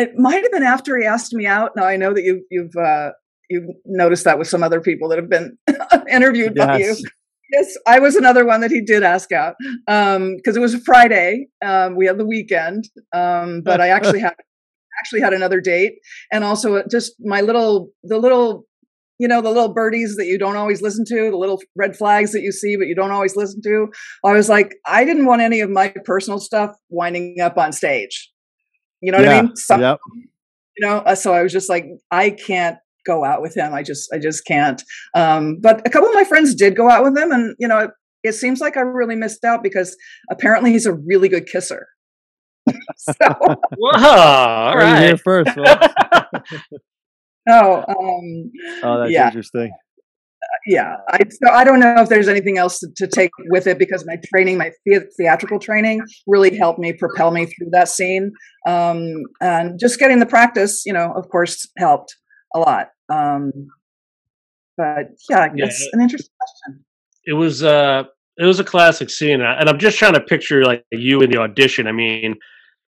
it 0.00 0.16
might 0.16 0.42
have 0.42 0.52
been 0.52 0.62
after 0.62 0.96
he 0.98 1.04
asked 1.04 1.32
me 1.32 1.46
out. 1.46 1.72
Now 1.76 1.84
I 1.84 1.96
know 1.96 2.12
that 2.14 2.22
you 2.22 2.44
you've 2.50 2.74
uh 2.76 3.10
you've 3.48 3.68
noticed 3.84 4.24
that 4.24 4.38
with 4.38 4.48
some 4.48 4.62
other 4.62 4.80
people 4.80 5.08
that 5.08 5.18
have 5.18 5.28
been 5.28 5.56
interviewed 6.10 6.54
yes. 6.56 6.66
by 6.66 6.78
you. 6.78 6.96
Yes, 7.52 7.76
I 7.86 7.98
was 7.98 8.14
another 8.14 8.46
one 8.46 8.60
that 8.60 8.70
he 8.70 8.80
did 8.80 9.02
ask 9.02 9.32
out 9.32 9.56
because 9.58 10.16
um, 10.16 10.36
it 10.44 10.60
was 10.60 10.74
a 10.74 10.80
Friday. 10.80 11.48
Um, 11.64 11.96
we 11.96 12.06
had 12.06 12.16
the 12.16 12.24
weekend, 12.24 12.84
um, 13.12 13.62
but 13.64 13.80
I 13.80 13.88
actually 13.96 14.20
had 14.20 14.34
actually 15.00 15.20
had 15.20 15.32
another 15.32 15.60
date, 15.60 15.94
and 16.32 16.44
also 16.44 16.82
just 16.88 17.14
my 17.18 17.40
little 17.40 17.90
the 18.04 18.18
little 18.18 18.66
you 19.20 19.28
know, 19.28 19.42
the 19.42 19.50
little 19.50 19.68
birdies 19.74 20.16
that 20.16 20.24
you 20.24 20.38
don't 20.38 20.56
always 20.56 20.80
listen 20.80 21.04
to, 21.04 21.30
the 21.30 21.36
little 21.36 21.60
red 21.76 21.94
flags 21.94 22.32
that 22.32 22.40
you 22.40 22.50
see, 22.50 22.76
but 22.76 22.86
you 22.86 22.94
don't 22.94 23.10
always 23.10 23.36
listen 23.36 23.60
to. 23.62 23.88
I 24.24 24.32
was 24.32 24.48
like, 24.48 24.76
I 24.86 25.04
didn't 25.04 25.26
want 25.26 25.42
any 25.42 25.60
of 25.60 25.68
my 25.68 25.92
personal 26.06 26.40
stuff 26.40 26.74
winding 26.88 27.38
up 27.38 27.58
on 27.58 27.72
stage. 27.72 28.30
You 29.00 29.12
know 29.12 29.18
what 29.18 29.24
yeah, 29.24 29.38
I 29.38 29.42
mean? 29.42 29.56
Some, 29.56 29.80
yep. 29.80 29.98
You 30.76 30.86
know, 30.86 30.98
uh, 30.98 31.14
so 31.14 31.32
I 31.32 31.42
was 31.42 31.52
just 31.52 31.68
like, 31.68 31.86
I 32.10 32.30
can't 32.30 32.78
go 33.06 33.24
out 33.24 33.42
with 33.42 33.56
him. 33.56 33.72
I 33.72 33.82
just, 33.82 34.12
I 34.12 34.18
just 34.18 34.44
can't. 34.46 34.82
Um, 35.14 35.58
but 35.60 35.86
a 35.86 35.90
couple 35.90 36.08
of 36.08 36.14
my 36.14 36.24
friends 36.24 36.54
did 36.54 36.76
go 36.76 36.88
out 36.88 37.02
with 37.02 37.16
him, 37.16 37.32
and 37.32 37.54
you 37.58 37.68
know, 37.68 37.78
it, 37.78 37.90
it 38.22 38.32
seems 38.34 38.60
like 38.60 38.76
I 38.76 38.80
really 38.80 39.16
missed 39.16 39.44
out 39.44 39.62
because 39.62 39.96
apparently 40.30 40.72
he's 40.72 40.86
a 40.86 40.94
really 40.94 41.28
good 41.28 41.46
kisser. 41.46 41.86
so, 42.96 43.14
Whoa! 43.76 44.08
All 44.08 44.76
right. 44.76 45.02
Here 45.02 45.16
first. 45.16 45.50
Oh, 47.48 47.76
um, 47.88 48.52
oh, 48.84 49.00
that's 49.00 49.10
yeah. 49.10 49.26
interesting. 49.26 49.72
Yeah, 50.66 50.96
I, 51.08 51.20
so 51.28 51.50
I 51.50 51.64
don't 51.64 51.80
know 51.80 52.00
if 52.00 52.08
there's 52.08 52.28
anything 52.28 52.58
else 52.58 52.78
to, 52.80 52.88
to 52.96 53.06
take 53.06 53.30
with 53.46 53.66
it 53.66 53.78
because 53.78 54.04
my 54.06 54.16
training, 54.32 54.58
my 54.58 54.70
the- 54.84 55.08
theatrical 55.16 55.58
training, 55.58 56.02
really 56.26 56.56
helped 56.56 56.78
me 56.78 56.92
propel 56.92 57.30
me 57.30 57.46
through 57.46 57.68
that 57.72 57.88
scene, 57.88 58.32
um, 58.66 59.24
and 59.40 59.78
just 59.78 59.98
getting 59.98 60.18
the 60.18 60.26
practice, 60.26 60.84
you 60.86 60.92
know, 60.92 61.12
of 61.16 61.28
course, 61.28 61.68
helped 61.78 62.14
a 62.54 62.58
lot. 62.58 62.88
Um, 63.12 63.52
but 64.76 65.08
yeah, 65.28 65.48
yeah, 65.54 65.66
it's 65.66 65.88
an 65.92 66.00
interesting 66.00 66.32
question. 66.40 66.84
It 67.26 67.34
was 67.34 67.62
uh, 67.62 68.04
it 68.38 68.44
was 68.44 68.60
a 68.60 68.64
classic 68.64 69.10
scene, 69.10 69.40
and 69.40 69.68
I'm 69.68 69.78
just 69.78 69.98
trying 69.98 70.14
to 70.14 70.20
picture 70.20 70.64
like 70.64 70.84
you 70.90 71.20
in 71.20 71.30
the 71.30 71.38
audition. 71.38 71.86
I 71.86 71.92
mean, 71.92 72.36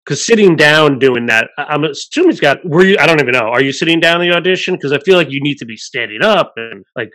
because 0.05 0.25
sitting 0.25 0.55
down 0.55 0.99
doing 0.99 1.27
that, 1.27 1.49
I'm 1.57 1.83
assuming 1.83 2.31
he's 2.31 2.39
got. 2.39 2.57
Were 2.65 2.83
you? 2.83 2.97
I 2.99 3.05
don't 3.05 3.19
even 3.19 3.33
know. 3.33 3.49
Are 3.49 3.61
you 3.61 3.71
sitting 3.71 3.99
down 3.99 4.21
in 4.21 4.29
the 4.29 4.35
audition? 4.35 4.75
Because 4.75 4.91
I 4.91 4.99
feel 4.99 5.17
like 5.17 5.29
you 5.29 5.41
need 5.41 5.57
to 5.57 5.65
be 5.65 5.77
standing 5.77 6.23
up 6.23 6.53
and 6.55 6.83
like. 6.95 7.09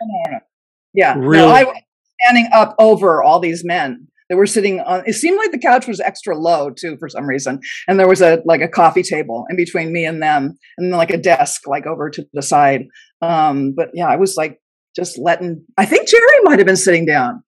Yeah, 0.93 1.15
really. 1.17 1.45
No, 1.45 1.49
I 1.49 1.63
was 1.63 1.77
standing 2.21 2.49
up 2.53 2.75
over 2.79 3.21
all 3.21 3.39
these 3.39 3.63
men 3.63 4.07
that 4.29 4.35
were 4.35 4.47
sitting 4.47 4.79
on. 4.81 5.03
It 5.05 5.13
seemed 5.13 5.37
like 5.37 5.51
the 5.51 5.59
couch 5.59 5.87
was 5.87 5.99
extra 5.99 6.37
low 6.37 6.69
too 6.69 6.97
for 6.97 7.09
some 7.09 7.27
reason, 7.27 7.59
and 7.87 7.99
there 7.99 8.07
was 8.07 8.21
a 8.21 8.41
like 8.45 8.61
a 8.61 8.67
coffee 8.67 9.03
table 9.03 9.45
in 9.49 9.55
between 9.55 9.91
me 9.91 10.05
and 10.05 10.21
them, 10.21 10.57
and 10.77 10.91
then 10.91 10.97
like 10.97 11.11
a 11.11 11.17
desk 11.17 11.67
like 11.67 11.85
over 11.85 12.09
to 12.09 12.25
the 12.33 12.41
side. 12.41 12.85
Um, 13.21 13.73
but 13.75 13.89
yeah, 13.93 14.07
I 14.07 14.15
was 14.15 14.35
like 14.37 14.59
just 14.95 15.17
letting. 15.17 15.65
I 15.77 15.85
think 15.85 16.07
Jerry 16.07 16.41
might 16.43 16.59
have 16.59 16.67
been 16.67 16.75
sitting 16.77 17.05
down, 17.05 17.43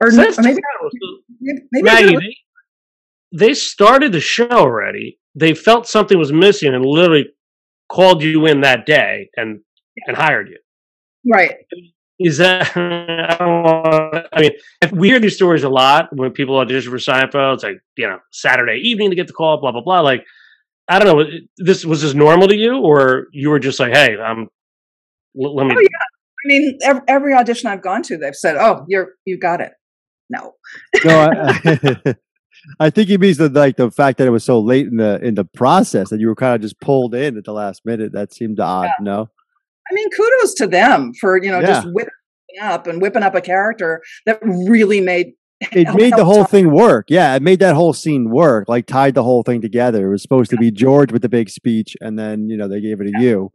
or, 0.00 0.08
or 0.08 0.12
maybe, 0.12 0.60
maybe, 1.40 1.60
maybe 1.72 1.84
Maggie, 1.84 2.45
they 3.36 3.54
started 3.54 4.12
the 4.12 4.20
show 4.20 4.48
already. 4.48 5.18
They 5.34 5.54
felt 5.54 5.86
something 5.86 6.18
was 6.18 6.32
missing 6.32 6.74
and 6.74 6.84
literally 6.84 7.26
called 7.88 8.22
you 8.22 8.46
in 8.46 8.62
that 8.62 8.86
day 8.86 9.30
and 9.36 9.60
and 10.06 10.16
hired 10.16 10.48
you. 10.48 10.58
Right. 11.30 11.54
Is 12.18 12.38
that? 12.38 12.74
I 12.76 13.36
don't 13.36 13.62
want. 13.62 14.26
I 14.32 14.40
mean, 14.40 14.52
we 14.92 15.08
hear 15.08 15.20
these 15.20 15.36
stories 15.36 15.64
a 15.64 15.68
lot 15.68 16.08
when 16.12 16.30
people 16.30 16.56
audition 16.56 16.90
for 16.90 16.98
Seinfeld. 16.98 17.54
It's 17.54 17.64
like 17.64 17.80
you 17.96 18.06
know 18.06 18.18
Saturday 18.32 18.80
evening 18.82 19.10
to 19.10 19.16
get 19.16 19.26
the 19.26 19.32
call, 19.32 19.60
blah 19.60 19.72
blah 19.72 19.82
blah. 19.82 20.00
Like 20.00 20.24
I 20.88 20.98
don't 20.98 21.16
know. 21.16 21.24
This 21.58 21.84
was 21.84 22.02
this 22.02 22.14
normal 22.14 22.48
to 22.48 22.56
you, 22.56 22.78
or 22.78 23.26
you 23.32 23.50
were 23.50 23.58
just 23.58 23.80
like, 23.80 23.92
hey, 23.92 24.16
I'm. 24.16 24.48
Let 25.34 25.66
me. 25.66 25.74
Oh, 25.76 25.80
yeah. 25.80 25.98
I 26.46 26.48
mean, 26.48 26.78
every, 26.82 27.02
every 27.08 27.34
audition 27.34 27.68
I've 27.68 27.82
gone 27.82 28.02
to, 28.04 28.16
they've 28.16 28.34
said, 28.34 28.56
"Oh, 28.56 28.86
you're 28.88 29.14
you 29.24 29.38
got 29.38 29.60
it." 29.60 29.72
No. 30.30 30.54
no, 31.04 31.30
I, 31.32 32.14
I 32.80 32.90
think 32.90 33.08
he 33.08 33.18
means 33.18 33.36
the 33.36 33.48
like 33.48 33.76
the 33.76 33.90
fact 33.90 34.18
that 34.18 34.26
it 34.26 34.30
was 34.30 34.44
so 34.44 34.60
late 34.60 34.86
in 34.86 34.96
the 34.96 35.20
in 35.22 35.34
the 35.34 35.44
process 35.44 36.10
that 36.10 36.20
you 36.20 36.28
were 36.28 36.34
kind 36.34 36.54
of 36.54 36.60
just 36.60 36.80
pulled 36.80 37.14
in 37.14 37.36
at 37.36 37.44
the 37.44 37.52
last 37.52 37.84
minute. 37.84 38.12
That 38.12 38.32
seemed 38.32 38.60
odd. 38.60 38.84
Yeah. 38.84 39.04
No, 39.04 39.28
I 39.90 39.94
mean, 39.94 40.08
kudos 40.10 40.54
to 40.54 40.66
them 40.66 41.12
for 41.20 41.42
you 41.42 41.50
know 41.50 41.60
yeah. 41.60 41.66
just 41.66 41.88
whipping 41.92 42.12
up 42.60 42.86
and 42.86 43.00
whipping 43.00 43.22
up 43.22 43.34
a 43.34 43.40
character 43.40 44.02
that 44.24 44.38
really 44.42 45.00
made 45.00 45.32
it 45.60 45.94
made 45.94 46.14
the 46.14 46.24
whole 46.24 46.44
thing 46.44 46.70
work. 46.70 47.06
Yeah, 47.08 47.34
it 47.34 47.42
made 47.42 47.60
that 47.60 47.74
whole 47.74 47.92
scene 47.92 48.30
work. 48.30 48.68
Like 48.68 48.86
tied 48.86 49.14
the 49.14 49.22
whole 49.22 49.42
thing 49.42 49.60
together. 49.60 50.08
It 50.08 50.10
was 50.10 50.22
supposed 50.22 50.50
to 50.50 50.56
be 50.56 50.70
George 50.70 51.12
with 51.12 51.22
the 51.22 51.28
big 51.28 51.48
speech, 51.48 51.96
and 52.00 52.18
then 52.18 52.48
you 52.48 52.56
know 52.56 52.68
they 52.68 52.80
gave 52.80 53.00
it 53.00 53.04
to 53.04 53.12
yeah. 53.14 53.20
you, 53.20 53.52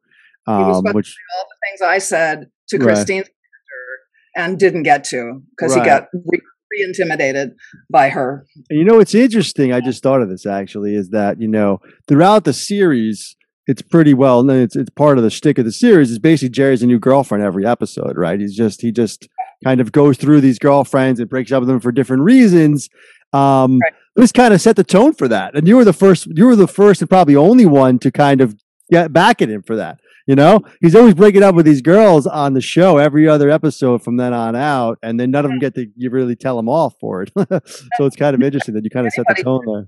um, 0.47 0.84
which 0.93 1.15
all 1.38 1.45
the 1.47 1.67
things 1.67 1.82
I 1.82 2.00
said 2.00 2.50
to 2.69 2.80
Christine's 2.80 3.28
right. 3.28 4.43
and 4.43 4.58
didn't 4.58 4.84
get 4.84 5.04
to 5.06 5.43
because 5.52 5.76
right. 5.76 5.84
he 5.84 5.89
got 5.89 6.08
re- 6.13 6.41
intimidated 6.80 7.56
by 7.90 8.10
her. 8.10 8.46
And 8.70 8.80
you 8.80 8.86
know 8.86 8.98
what's 8.98 9.16
interesting? 9.16 9.74
I 9.74 9.82
just 9.82 10.02
thought 10.04 10.22
of 10.22 10.30
this 10.30 10.46
actually 10.46 10.96
is 10.96 11.10
that 11.10 11.42
you 11.42 11.48
know 11.48 11.80
throughout 12.08 12.46
the 12.46 12.54
series 12.54 13.36
it's 13.68 13.82
pretty 13.82 14.14
well 14.14 14.44
known. 14.44 14.62
It's, 14.62 14.76
it's 14.76 14.90
part 14.92 15.18
of 15.18 15.24
the 15.24 15.30
shtick 15.30 15.58
of 15.58 15.66
the 15.66 15.72
series. 15.72 16.12
Is 16.12 16.20
basically 16.20 16.50
Jerry's 16.50 16.84
a 16.84 16.88
new 16.88 17.00
girlfriend 17.00 17.44
every 17.44 17.66
episode, 17.66 18.18
right? 18.18 18.40
He's 18.40 18.56
just 18.56 18.82
he 18.82 18.92
just 18.92 19.28
kind 19.64 19.80
of 19.80 19.92
goes 19.92 20.18
through 20.18 20.42
these 20.42 20.60
girlfriends 20.60 21.20
and 21.20 21.30
breaks 21.30 21.52
up 21.52 21.62
with 21.62 21.70
them 21.70 21.80
for 21.80 21.92
different 21.92 22.24
reasons. 22.24 22.90
Um, 23.34 23.80
right. 23.80 23.94
This 24.16 24.32
kind 24.32 24.54
of 24.54 24.62
set 24.62 24.76
the 24.76 24.84
tone 24.84 25.14
for 25.14 25.28
that, 25.30 25.56
and 25.56 25.68
you 25.68 25.78
were 25.78 25.86
the 25.86 25.94
first. 25.94 26.28
You 26.28 26.48
were 26.48 26.56
the 26.56 26.68
first 26.68 27.02
and 27.02 27.10
probably 27.10 27.36
only 27.36 27.66
one 27.66 28.00
to 28.00 28.12
kind 28.12 28.42
of 28.42 28.56
get 28.92 29.14
back 29.14 29.42
at 29.42 29.50
him 29.50 29.62
for 29.62 29.76
that. 29.78 30.00
You 30.28 30.36
know, 30.36 30.62
he's 30.82 30.96
always 30.96 31.16
breaking 31.16 31.44
up 31.44 31.56
with 31.56 31.66
these 31.66 31.82
girls 31.82 32.28
on 32.28 32.54
the 32.54 32.62
show 32.62 32.98
every 32.98 33.28
other 33.28 33.50
episode 33.50 34.04
from 34.04 34.18
then 34.18 34.34
on 34.34 34.56
out, 34.56 35.00
and 35.02 35.20
then 35.20 35.32
none 35.32 35.46
of 35.46 35.52
them 35.52 35.60
get 35.60 35.76
to 35.76 35.88
you 35.96 36.10
really 36.10 36.36
tell 36.36 36.60
him 36.60 36.70
off 36.70 36.94
for 37.00 37.24
it. 37.24 37.32
so 37.38 38.06
it's 38.06 38.16
kind 38.16 38.36
of 38.36 38.42
interesting 38.42 38.76
that 38.76 38.84
you 38.84 38.90
kind 38.90 39.08
of 39.08 39.14
set 39.14 39.26
the 39.28 39.44
tone 39.44 39.62
there. 39.66 39.88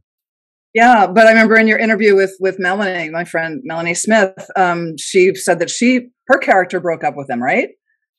Yeah, 0.74 1.06
but 1.06 1.28
I 1.28 1.30
remember 1.30 1.56
in 1.56 1.68
your 1.68 1.78
interview 1.78 2.16
with 2.16 2.36
with 2.40 2.58
Melanie, 2.60 3.10
my 3.10 3.26
friend 3.26 3.62
Melanie 3.64 3.94
Smith, 3.94 4.34
um, 4.56 4.98
she 4.98 5.36
said 5.36 5.60
that 5.60 5.70
she 5.70 6.10
her 6.28 6.40
character 6.40 6.80
broke 6.80 7.04
up 7.04 7.16
with 7.16 7.30
him, 7.30 7.42
right? 7.42 7.70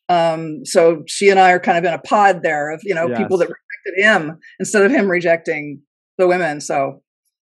Um, 0.09 0.65
so 0.65 1.03
she 1.07 1.31
and 1.31 1.41
I 1.41 1.51
are 1.53 1.59
kind 1.59 1.79
of 1.79 1.85
in 1.85 1.95
a 1.95 1.99
pod 1.99 2.43
there 2.43 2.71
of 2.71 2.81
you 2.85 2.95
know 2.95 3.09
yes. 3.09 3.19
people 3.19 3.39
that 3.39 3.49
rejected 3.49 4.05
him 4.05 4.39
instead 4.61 4.85
of 4.85 4.93
him 4.93 5.11
rejecting 5.11 5.81
the 6.17 6.29
women. 6.29 6.61
So, 6.61 7.03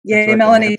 yay, 0.05 0.35
Melanie. 0.37 0.79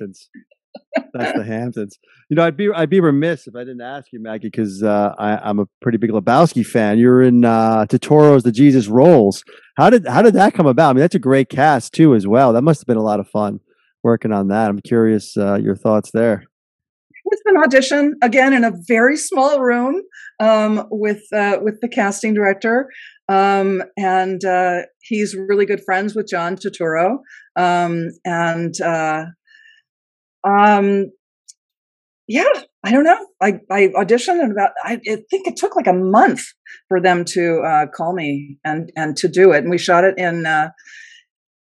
That's 1.14 1.38
the 1.38 1.44
Hamptons. 1.44 1.98
You 2.30 2.36
know, 2.36 2.44
I'd 2.44 2.58
be 2.58 2.70
I'd 2.74 2.90
be 2.90 3.00
remiss 3.00 3.48
if 3.48 3.56
I 3.56 3.60
didn't 3.60 3.82
ask 3.82 4.12
you, 4.12 4.22
Maggie, 4.22 4.48
because 4.48 4.84
uh, 4.84 5.14
I'm 5.18 5.60
a 5.60 5.66
pretty 5.82 5.98
big 5.98 6.12
Lebowski 6.12 6.66
fan. 6.66 6.98
You're 6.98 7.22
in 7.22 7.46
uh, 7.46 7.86
Turturro's 7.86 8.44
The 8.44 8.52
Jesus 8.52 8.88
Rolls. 8.88 9.44
How 9.78 9.90
did 9.90 10.08
how 10.08 10.22
did 10.22 10.34
that 10.36 10.54
come 10.54 10.66
about? 10.66 10.92
I 10.92 10.94
mean, 10.94 11.02
that's 11.02 11.16
a 11.16 11.20
great 11.20 11.50
cast 11.50 11.94
too, 11.94 12.16
as 12.16 12.28
well. 12.28 12.54
That 12.54 12.64
must 12.64 12.82
have 12.82 12.88
been 12.88 12.98
a 12.98 13.04
lot 13.04 13.20
of 13.20 13.28
fun 13.28 13.60
working 14.04 14.32
on 14.32 14.50
that. 14.50 14.70
I'm 14.70 14.80
curious 14.80 15.38
uh, 15.38 15.56
your 15.56 15.76
thoughts 15.76 16.12
there 16.12 16.44
was 17.26 17.42
an 17.46 17.58
audition 17.58 18.16
again 18.22 18.54
in 18.54 18.64
a 18.64 18.72
very 18.88 19.18
small 19.18 19.60
room 19.60 20.02
um, 20.40 20.86
with 20.92 21.22
uh, 21.34 21.58
with 21.62 21.80
the 21.82 21.88
casting 21.88 22.34
director, 22.34 22.90
um, 23.30 23.82
and 23.98 24.44
uh, 24.46 24.82
he's 25.02 25.36
really 25.36 25.66
good 25.66 25.84
friends 25.84 26.16
with 26.16 26.28
John 26.28 26.56
Turturro, 26.56 27.18
um, 27.56 28.10
and 28.26 28.80
uh, 28.82 29.26
um, 30.44 31.12
yeah, 32.28 32.44
I 32.84 32.92
don't 32.92 33.04
know. 33.04 33.28
I, 33.42 33.60
I 33.70 33.88
auditioned 33.96 34.42
and 34.42 34.52
about 34.52 34.72
I, 34.84 34.94
I, 34.94 35.18
think 35.30 35.48
it 35.48 35.58
took 35.58 35.76
like 35.76 35.88
a 35.88 35.94
month 35.94 36.44
for 36.88 37.02
them 37.02 37.26
to 37.30 37.60
uh, 37.60 37.86
call 37.88 38.14
me 38.14 38.58
and 38.64 38.92
and 38.96 39.16
to 39.18 39.28
do 39.28 39.52
it, 39.52 39.60
and 39.60 39.70
we 39.70 39.78
shot 39.78 40.04
it 40.04 40.16
in 40.18 40.46
uh, 40.46 40.70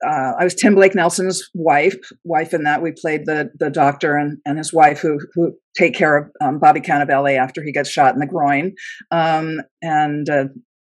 uh, 0.05 0.33
I 0.39 0.43
was 0.43 0.55
Tim 0.55 0.75
Blake 0.75 0.95
Nelson's 0.95 1.49
wife, 1.53 1.95
wife 2.23 2.53
in 2.53 2.63
that. 2.63 2.81
We 2.81 2.91
played 2.91 3.25
the 3.25 3.51
the 3.59 3.69
doctor 3.69 4.17
and, 4.17 4.39
and 4.45 4.57
his 4.57 4.73
wife 4.73 4.99
who 4.99 5.19
who 5.33 5.53
take 5.77 5.93
care 5.93 6.17
of 6.17 6.31
um, 6.41 6.59
Bobby 6.59 6.81
Cannavale 6.81 7.37
after 7.37 7.63
he 7.63 7.71
gets 7.71 7.89
shot 7.89 8.13
in 8.13 8.19
the 8.19 8.25
groin, 8.25 8.73
um, 9.11 9.61
and 9.81 10.27
uh, 10.29 10.45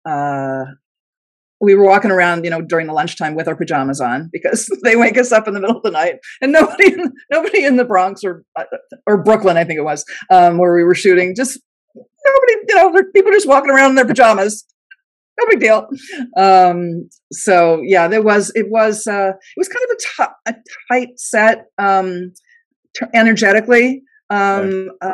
uh, 0.09 0.65
we 1.61 1.75
were 1.75 1.85
walking 1.85 2.11
around, 2.11 2.45
you 2.45 2.51
know, 2.51 2.63
during 2.63 2.87
the 2.87 2.93
lunchtime 2.93 3.35
with 3.35 3.47
our 3.47 3.57
pajamas 3.57 4.01
on 4.01 4.31
because 4.33 4.67
they 4.83 4.97
wake 4.97 5.19
us 5.19 5.33
up 5.33 5.47
in 5.47 5.55
the 5.55 5.61
middle 5.61 5.77
of 5.77 5.83
the 5.83 5.91
night, 5.91 6.17
and 6.41 6.53
nobody 6.53 6.95
nobody 7.31 7.65
in 7.65 7.77
the 7.77 7.85
Bronx 7.85 8.25
or 8.25 8.45
or 9.07 9.23
Brooklyn, 9.23 9.57
I 9.57 9.65
think 9.65 9.79
it 9.79 9.85
was, 9.85 10.05
um, 10.31 10.59
where 10.59 10.75
we 10.75 10.85
were 10.85 10.95
shooting, 10.95 11.35
just 11.35 11.61
nobody, 11.95 12.53
you 12.69 12.75
know, 12.75 13.03
people 13.15 13.33
just 13.33 13.49
walking 13.49 13.71
around 13.71 13.91
in 13.91 13.97
their 13.97 14.07
pajamas 14.07 14.65
no 15.41 15.47
big 15.49 15.61
deal. 15.61 15.89
Um, 16.37 17.09
so 17.33 17.81
yeah, 17.85 18.09
there 18.09 18.23
was 18.23 18.53
it 18.55 18.71
was 18.71 19.07
uh, 19.07 19.31
it 19.31 19.57
was 19.57 19.69
kind 19.69 19.85
of 19.85 19.97
a, 19.97 19.99
t- 19.99 20.35
a 20.47 20.55
tight 20.91 21.09
set 21.19 21.67
um, 21.79 22.33
t- 22.97 23.07
energetically. 23.15 24.03
Um, 24.31 24.91
uh, 25.01 25.13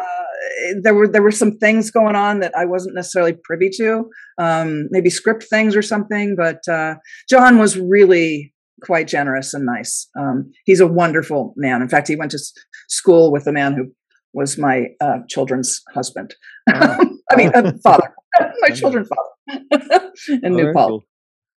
there 0.83 0.95
were 0.95 1.09
there 1.09 1.23
were 1.23 1.31
some 1.31 1.59
things 1.59 1.91
going 1.91 2.17
on 2.17 2.41
that 2.41 2.53
I 2.57 2.65
wasn't 2.65 2.95
necessarily 2.95 3.35
privy 3.45 3.71
to, 3.77 4.09
um, 4.39 4.89
maybe 4.91 5.11
script 5.11 5.45
things 5.45 5.77
or 5.77 5.83
something. 5.83 6.37
But 6.37 6.67
uh, 6.69 6.97
John 7.29 7.59
was 7.59 7.79
really 7.79 8.53
quite 8.83 9.09
generous 9.09 9.55
and 9.55 9.65
nice. 9.65 10.09
Um, 10.19 10.53
he's 10.65 10.81
a 10.81 10.87
wonderful 10.87 11.55
man. 11.57 11.83
In 11.83 11.89
fact, 11.89 12.09
he 12.09 12.17
went 12.17 12.31
to 12.33 12.37
s- 12.37 12.53
school 12.89 13.33
with 13.33 13.45
the 13.45 13.53
man 13.53 13.75
who 13.75 13.93
was 14.33 14.59
my 14.59 14.89
uh, 15.01 15.19
children's 15.29 15.83
husband. 15.95 16.35
Oh. 16.73 17.19
I 17.31 17.37
mean, 17.37 17.51
uh, 17.55 17.73
father, 17.83 18.15
my 18.61 18.69
children's 18.69 19.09
father. 19.09 20.13
in 20.29 20.53
oh, 20.53 20.57
New 20.57 20.73
Paltz. 20.73 20.91
Cool. 20.91 21.05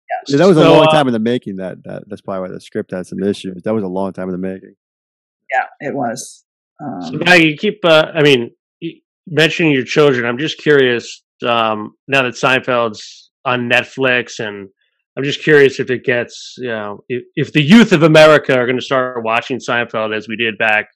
Yeah. 0.10 0.15
yeah. 0.28 0.38
that 0.38 0.47
was 0.47 0.58
so, 0.58 0.67
a 0.67 0.71
long 0.71 0.88
uh 0.88 0.91
time 0.91 1.08
in 1.08 1.13
the 1.13 1.19
making. 1.19 1.58
That 1.58 1.84
that 1.84 2.04
that's 2.08 2.21
probably 2.21 2.49
why 2.49 2.54
the 2.54 2.62
script 2.62 2.91
had 2.91 3.06
some 3.06 3.21
issues. 3.21 3.62
That 3.63 3.73
was 3.73 3.84
a 3.84 3.88
long 3.88 4.13
time 4.13 4.30
in 4.30 4.32
the 4.32 4.38
making. 4.39 4.75
Yeah, 5.52 5.65
it 5.80 5.93
was. 5.93 6.45
Um, 6.82 7.02
so 7.02 7.12
now 7.17 7.34
you 7.34 7.58
keep. 7.58 7.84
Uh, 7.84 8.12
I 8.13 8.23
mean, 8.23 8.52
mentioning 9.30 9.72
your 9.72 9.86
children. 9.86 10.26
I'm 10.26 10.38
just 10.38 10.58
curious. 10.58 11.24
Um, 11.46 11.94
now 12.08 12.24
that 12.24 12.34
Seinfeld's 12.34 13.32
on 13.46 13.70
Netflix, 13.70 14.39
and 14.39 14.68
I'm 15.18 15.24
just 15.24 15.42
curious 15.42 15.80
if 15.80 15.89
it 15.89 16.04
gets, 16.04 16.56
you 16.58 16.68
know, 16.68 17.00
if, 17.08 17.24
if 17.36 17.54
the 17.54 17.62
youth 17.62 17.94
of 17.94 18.04
America 18.04 18.56
are 18.58 18.65
going 18.65 18.80
to 18.80 18.84
start 18.84 19.24
watching 19.24 19.58
Seinfeld 19.58 20.15
as 20.15 20.28
we 20.28 20.36
did 20.36 20.58
back 20.58 20.88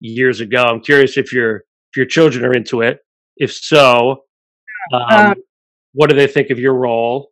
years 0.00 0.40
ago. 0.40 0.62
I'm 0.62 0.80
curious 0.80 1.16
if 1.16 1.32
your 1.32 1.56
if 1.56 1.96
your 1.96 2.06
children 2.06 2.44
are 2.44 2.52
into 2.52 2.82
it. 2.82 2.98
If 3.36 3.52
so, 3.52 4.24
um, 4.92 5.02
um, 5.10 5.34
what 5.92 6.10
do 6.10 6.16
they 6.16 6.26
think 6.26 6.50
of 6.50 6.58
your 6.58 6.74
role? 6.74 7.30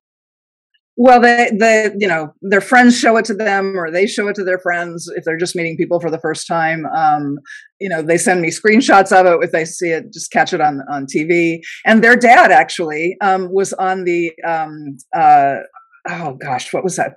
Well, 0.97 1.21
they, 1.21 1.51
they, 1.59 1.91
you 1.99 2.07
know, 2.07 2.35
their 2.43 2.61
friends 2.61 2.99
show 2.99 3.17
it 3.17 3.25
to 3.27 3.35
them, 3.35 3.79
or 3.79 3.91
they 3.91 4.07
show 4.07 4.29
it 4.29 4.35
to 4.35 4.45
their 4.45 4.59
friends 4.59 5.11
if 5.17 5.25
they're 5.25 5.39
just 5.39 5.57
meeting 5.57 5.77
people 5.77 6.01
for 6.01 6.11
the 6.11 6.19
first 6.19 6.47
time. 6.47 6.85
Um, 6.87 7.39
you 7.81 7.89
know, 7.89 8.03
they 8.03 8.19
send 8.19 8.43
me 8.43 8.51
screenshots 8.51 9.11
of 9.11 9.25
it 9.25 9.45
if 9.45 9.53
they 9.53 9.65
see 9.65 9.89
it, 9.89 10.13
just 10.13 10.31
catch 10.31 10.53
it 10.53 10.61
on 10.61 10.83
on 10.91 11.07
TV. 11.07 11.61
And 11.87 12.05
their 12.05 12.17
dad 12.17 12.53
actually 12.53 13.17
um, 13.23 13.49
was 13.51 13.73
on 13.75 14.05
the, 14.05 14.33
um, 14.47 14.99
uh, 15.17 15.61
oh 16.09 16.35
gosh, 16.35 16.73
what 16.75 16.85
was 16.85 16.97
that? 16.97 17.15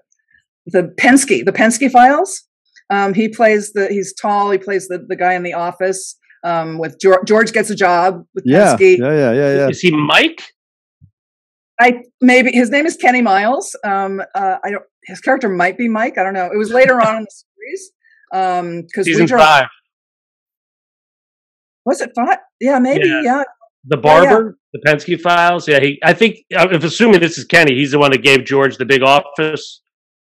The 0.68 0.84
Pensky, 0.98 1.44
the 1.44 1.54
Pensky 1.54 1.92
Files. 1.92 2.44
Um, 2.90 3.14
he 3.14 3.28
plays 3.28 3.74
the, 3.74 3.88
he's 3.88 4.14
tall. 4.14 4.52
He 4.52 4.58
plays 4.58 4.88
the 4.88 5.06
the 5.06 5.16
guy 5.16 5.34
in 5.34 5.44
the 5.44 5.54
office. 5.54 6.18
Um, 6.46 6.78
with 6.78 7.00
George, 7.02 7.28
George 7.28 7.52
gets 7.52 7.72
a 7.72 7.76
job 7.76 8.24
with 8.36 8.46
yeah, 8.48 8.76
Pensky. 8.76 8.98
Yeah, 9.00 9.12
yeah, 9.12 9.32
yeah, 9.34 9.56
yeah. 9.56 9.68
Is 9.68 9.82
he 9.82 9.92
Mike? 9.92 10.44
I 11.80 12.04
maybe 12.22 12.52
his 12.52 12.70
name 12.70 12.86
is 12.86 12.96
Kenny 12.96 13.22
Miles. 13.22 13.76
Um, 13.84 14.22
uh, 14.34 14.58
I 14.64 14.72
don't. 14.72 14.84
His 15.04 15.20
character 15.20 15.50
might 15.50 15.78
be 15.78 15.88
Mike. 15.88 16.18
I 16.18 16.24
don't 16.24 16.34
know. 16.34 16.50
It 16.52 16.58
was 16.58 16.72
later 16.72 17.02
on 17.02 17.18
in 17.18 17.24
the 17.24 17.32
series. 17.32 17.92
Um, 18.34 18.82
because 18.84 19.06
season 19.06 19.26
drove, 19.26 19.42
five. 19.42 19.68
Was 21.86 22.02
it 22.02 22.12
five? 22.16 22.38
Yeah, 22.60 22.80
maybe. 22.80 23.08
Yeah. 23.08 23.22
yeah. 23.24 23.44
The 23.88 23.98
barber, 23.98 24.58
yeah, 24.74 24.80
yeah. 24.82 24.82
the 24.82 25.16
Pensky 25.16 25.22
files. 25.22 25.68
Yeah, 25.68 25.80
he. 25.80 26.00
I 26.04 26.14
think. 26.14 26.38
If 26.50 26.84
assuming 26.84 27.20
this 27.20 27.38
is 27.38 27.46
Kenny, 27.46 27.76
he's 27.76 27.92
the 27.92 28.00
one 28.00 28.12
that 28.12 28.24
gave 28.24 28.46
George 28.46 28.78
the 28.78 28.86
big 28.86 29.04
office. 29.04 29.82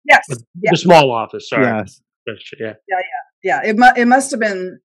Yes. 0.08 0.26
The, 0.28 0.44
the 0.56 0.78
small 0.78 1.12
office. 1.12 1.50
Sorry. 1.50 1.66
Yes. 1.66 2.02
Yeah. 2.28 2.34
Yeah. 2.60 2.74
Yeah. 2.90 3.02
Yeah. 3.44 3.70
It 3.70 3.78
mu- 3.78 4.02
it 4.02 4.06
must 4.08 4.32
have 4.32 4.40
been. 4.40 4.80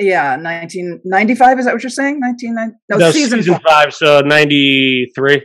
Yeah, 0.00 0.36
1995. 0.36 1.58
Is 1.58 1.64
that 1.64 1.74
what 1.74 1.82
you're 1.82 1.90
saying? 1.90 2.20
1990? 2.20 2.78
No, 2.88 2.98
no 2.98 3.10
season, 3.10 3.40
season 3.40 3.54
five. 3.54 3.62
five 3.86 3.94
so 3.94 4.20
93. 4.20 5.42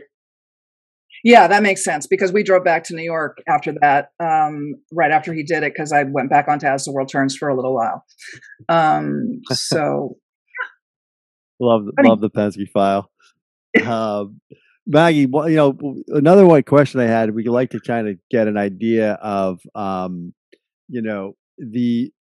Yeah, 1.24 1.48
that 1.48 1.62
makes 1.62 1.82
sense 1.82 2.06
because 2.06 2.32
we 2.32 2.42
drove 2.42 2.64
back 2.64 2.84
to 2.84 2.94
New 2.94 3.02
York 3.02 3.38
after 3.48 3.72
that, 3.80 4.10
um, 4.20 4.74
right 4.92 5.10
after 5.10 5.32
he 5.32 5.42
did 5.42 5.62
it, 5.62 5.72
because 5.72 5.90
I 5.90 6.02
went 6.02 6.28
back 6.28 6.48
onto 6.48 6.66
As 6.66 6.84
the 6.84 6.92
World 6.92 7.08
Turns 7.08 7.34
for 7.34 7.48
a 7.48 7.56
little 7.56 7.74
while. 7.74 8.04
Um, 8.68 9.40
so, 9.50 10.18
love 11.58 11.86
love 12.02 12.20
the 12.20 12.28
Pensky 12.28 12.68
file. 12.70 13.10
Um, 13.86 14.38
Maggie, 14.86 15.24
well, 15.24 15.48
you 15.48 15.56
know, 15.56 15.78
another 16.08 16.44
one 16.44 16.62
question 16.62 17.00
I 17.00 17.06
had, 17.06 17.34
we 17.34 17.44
like 17.44 17.70
to 17.70 17.80
kind 17.80 18.06
of 18.06 18.18
get 18.30 18.46
an 18.46 18.58
idea 18.58 19.12
of, 19.14 19.60
um, 19.74 20.34
you 20.88 21.00
know, 21.00 21.36
the 21.56 22.12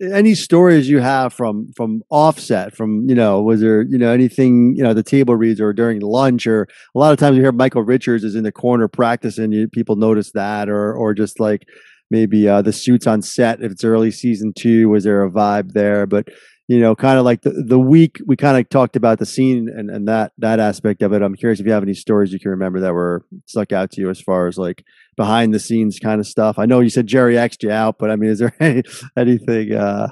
any 0.00 0.34
stories 0.34 0.88
you 0.88 1.00
have 1.00 1.32
from 1.32 1.72
from 1.74 2.02
offset 2.10 2.76
from 2.76 3.08
you 3.08 3.14
know 3.14 3.42
was 3.42 3.60
there 3.60 3.82
you 3.82 3.98
know 3.98 4.12
anything 4.12 4.74
you 4.76 4.82
know 4.82 4.94
the 4.94 5.02
table 5.02 5.34
reads 5.34 5.60
or 5.60 5.72
during 5.72 6.00
lunch 6.00 6.46
or 6.46 6.68
a 6.94 6.98
lot 6.98 7.12
of 7.12 7.18
times 7.18 7.36
you 7.36 7.42
hear 7.42 7.50
michael 7.50 7.82
richards 7.82 8.22
is 8.24 8.34
in 8.34 8.44
the 8.44 8.52
corner 8.52 8.86
practicing 8.88 9.52
you, 9.52 9.66
people 9.66 9.96
notice 9.96 10.30
that 10.32 10.68
or 10.68 10.94
or 10.94 11.14
just 11.14 11.40
like 11.40 11.66
maybe 12.10 12.48
uh 12.48 12.62
the 12.62 12.72
suits 12.72 13.06
on 13.06 13.22
set 13.22 13.62
if 13.62 13.72
it's 13.72 13.84
early 13.84 14.10
season 14.10 14.52
two 14.56 14.88
was 14.88 15.04
there 15.04 15.24
a 15.24 15.30
vibe 15.30 15.72
there? 15.72 16.06
But 16.06 16.28
you 16.68 16.80
know 16.80 16.94
kind 16.94 17.18
of 17.18 17.24
like 17.24 17.42
the, 17.42 17.50
the 17.50 17.78
week 17.78 18.18
we 18.26 18.36
kind 18.36 18.56
of 18.56 18.68
talked 18.68 18.96
about 18.96 19.18
the 19.18 19.26
scene 19.26 19.68
and, 19.68 19.90
and 19.90 20.08
that 20.08 20.32
that 20.38 20.60
aspect 20.60 21.02
of 21.02 21.12
it. 21.12 21.22
I'm 21.22 21.36
curious 21.36 21.60
if 21.60 21.66
you 21.66 21.72
have 21.72 21.82
any 21.82 21.94
stories 21.94 22.32
you 22.32 22.40
can 22.40 22.50
remember 22.50 22.80
that 22.80 22.94
were 22.94 23.24
stuck 23.46 23.72
out 23.72 23.90
to 23.92 24.00
you 24.00 24.10
as 24.10 24.20
far 24.20 24.46
as 24.46 24.56
like 24.56 24.84
behind 25.16 25.54
the 25.54 25.58
scenes 25.58 25.98
kind 25.98 26.20
of 26.20 26.26
stuff. 26.26 26.58
I 26.58 26.66
know 26.66 26.80
you 26.80 26.90
said 26.90 27.06
Jerry 27.06 27.38
X'd 27.38 27.62
you 27.62 27.70
out, 27.70 27.96
but 27.98 28.10
I 28.10 28.16
mean, 28.16 28.30
is 28.30 28.38
there 28.38 28.54
any, 28.60 28.82
anything 29.16 29.72
uh, 29.72 30.08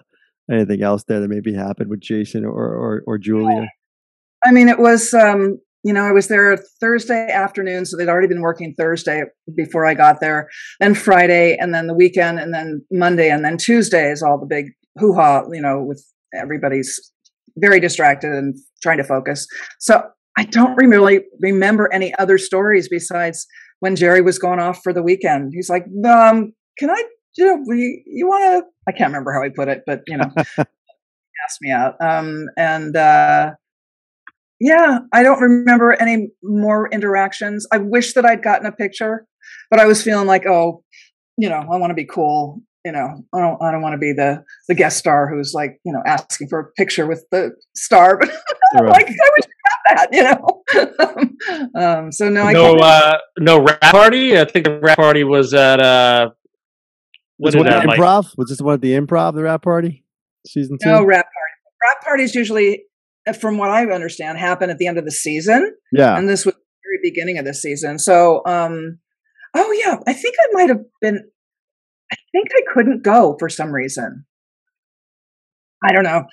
anything 0.50 0.82
else 0.82 1.04
there 1.04 1.20
that 1.20 1.28
maybe 1.28 1.54
happened 1.54 1.90
with 1.90 2.00
Jason 2.00 2.44
or 2.44 2.50
or, 2.50 3.02
or 3.06 3.18
Julia? 3.18 3.68
I 4.44 4.50
mean, 4.50 4.68
it 4.68 4.78
was 4.78 5.14
um, 5.14 5.58
you 5.84 5.92
know 5.92 6.04
I 6.04 6.12
was 6.12 6.28
there 6.28 6.56
Thursday 6.80 7.30
afternoon, 7.30 7.86
so 7.86 7.96
they'd 7.96 8.08
already 8.08 8.28
been 8.28 8.42
working 8.42 8.74
Thursday 8.74 9.22
before 9.54 9.86
I 9.86 9.94
got 9.94 10.20
there, 10.20 10.48
then 10.80 10.94
Friday, 10.94 11.56
and 11.56 11.74
then 11.74 11.86
the 11.86 11.94
weekend, 11.94 12.38
and 12.38 12.52
then 12.52 12.84
Monday, 12.90 13.30
and 13.30 13.44
then 13.44 13.56
Tuesday 13.56 14.10
is 14.10 14.22
all 14.22 14.38
the 14.38 14.46
big 14.46 14.66
hoo 14.98 15.14
ha, 15.14 15.44
you 15.52 15.60
know, 15.60 15.82
with 15.82 16.04
everybody's 16.34 17.12
very 17.58 17.80
distracted 17.80 18.32
and 18.32 18.56
trying 18.82 18.98
to 18.98 19.04
focus. 19.04 19.46
So 19.78 20.02
I 20.38 20.44
don't 20.44 20.74
really 20.76 21.20
remember 21.40 21.92
any 21.92 22.14
other 22.18 22.38
stories 22.38 22.88
besides 22.88 23.46
when 23.82 23.96
Jerry 23.96 24.20
was 24.22 24.38
going 24.38 24.60
off 24.60 24.80
for 24.80 24.92
the 24.92 25.02
weekend. 25.02 25.50
He's 25.52 25.68
like, 25.68 25.82
um, 26.06 26.52
can 26.78 26.88
I, 26.88 27.02
you 27.36 27.44
know, 27.44 27.74
you, 27.74 28.00
you 28.06 28.28
want 28.28 28.44
to, 28.44 28.70
I 28.88 28.92
can't 28.96 29.08
remember 29.08 29.32
how 29.32 29.42
he 29.42 29.50
put 29.50 29.66
it, 29.66 29.82
but 29.84 30.02
you 30.06 30.18
know, 30.18 30.30
asked 31.44 31.58
me 31.60 31.72
out. 31.72 31.96
Um, 32.00 32.46
and, 32.56 32.96
uh, 32.96 33.54
yeah, 34.60 35.00
I 35.12 35.24
don't 35.24 35.40
remember 35.40 36.00
any 36.00 36.28
more 36.44 36.88
interactions. 36.90 37.66
I 37.72 37.78
wish 37.78 38.12
that 38.12 38.24
I'd 38.24 38.44
gotten 38.44 38.66
a 38.66 38.72
picture, 38.72 39.26
but 39.68 39.80
I 39.80 39.86
was 39.86 40.00
feeling 40.00 40.28
like, 40.28 40.46
oh, 40.46 40.84
you 41.36 41.48
know, 41.48 41.66
I 41.68 41.76
want 41.76 41.90
to 41.90 41.96
be 41.96 42.04
cool 42.04 42.62
you 42.84 42.92
know, 42.92 43.24
I 43.32 43.40
don't, 43.40 43.62
I 43.62 43.70
don't 43.70 43.82
want 43.82 43.94
to 43.94 43.98
be 43.98 44.12
the 44.12 44.44
the 44.68 44.74
guest 44.74 44.98
star 44.98 45.28
who's 45.28 45.52
like, 45.54 45.80
you 45.84 45.92
know, 45.92 46.02
asking 46.04 46.48
for 46.48 46.58
a 46.58 46.64
picture 46.72 47.06
with 47.06 47.24
the 47.30 47.52
star, 47.76 48.18
but 48.18 48.28
right. 48.74 48.88
like, 48.88 49.08
I 49.08 49.30
wish 49.36 49.44
I 49.86 49.88
had 49.88 50.08
that, 50.10 50.12
you 50.12 50.22
know. 50.24 51.80
um, 51.80 52.12
so 52.12 52.28
no, 52.28 52.50
no, 52.50 52.76
uh, 52.76 53.18
no 53.38 53.62
wrap 53.62 53.80
party. 53.80 54.38
I 54.38 54.44
think 54.44 54.66
the 54.66 54.80
wrap 54.80 54.96
party 54.96 55.22
was 55.22 55.54
at 55.54 55.80
uh, 55.80 56.30
what 57.36 57.54
was 57.54 57.64
that, 57.64 57.84
improv? 57.84 58.24
Like? 58.24 58.38
Was 58.38 58.48
this 58.48 58.60
one 58.60 58.74
at 58.74 58.80
the 58.80 58.92
improv? 58.92 59.34
The 59.34 59.42
wrap 59.42 59.62
party, 59.62 60.04
season 60.46 60.78
two. 60.82 60.88
No 60.88 61.04
wrap 61.04 61.26
party. 61.26 61.38
Wrap 61.82 62.04
parties 62.04 62.34
usually, 62.34 62.84
uh, 63.28 63.32
from 63.32 63.58
what 63.58 63.70
I 63.70 63.84
understand, 63.86 64.38
happen 64.38 64.70
at 64.70 64.78
the 64.78 64.86
end 64.86 64.98
of 64.98 65.04
the 65.04 65.10
season. 65.10 65.74
Yeah, 65.92 66.16
and 66.16 66.28
this 66.28 66.44
was 66.44 66.54
the 66.54 66.60
very 66.84 67.10
beginning 67.10 67.38
of 67.38 67.44
the 67.44 67.54
season. 67.54 67.98
So, 67.98 68.42
um, 68.46 68.98
oh 69.54 69.72
yeah, 69.72 69.98
I 70.06 70.12
think 70.12 70.34
I 70.40 70.46
might 70.52 70.68
have 70.68 70.80
been 71.00 71.31
I 72.12 72.16
think 72.32 72.48
I 72.54 72.62
couldn't 72.72 73.02
go 73.02 73.36
for 73.38 73.48
some 73.48 73.72
reason. 73.72 74.24
I 75.84 75.92
don't 75.92 76.04
know. 76.04 76.24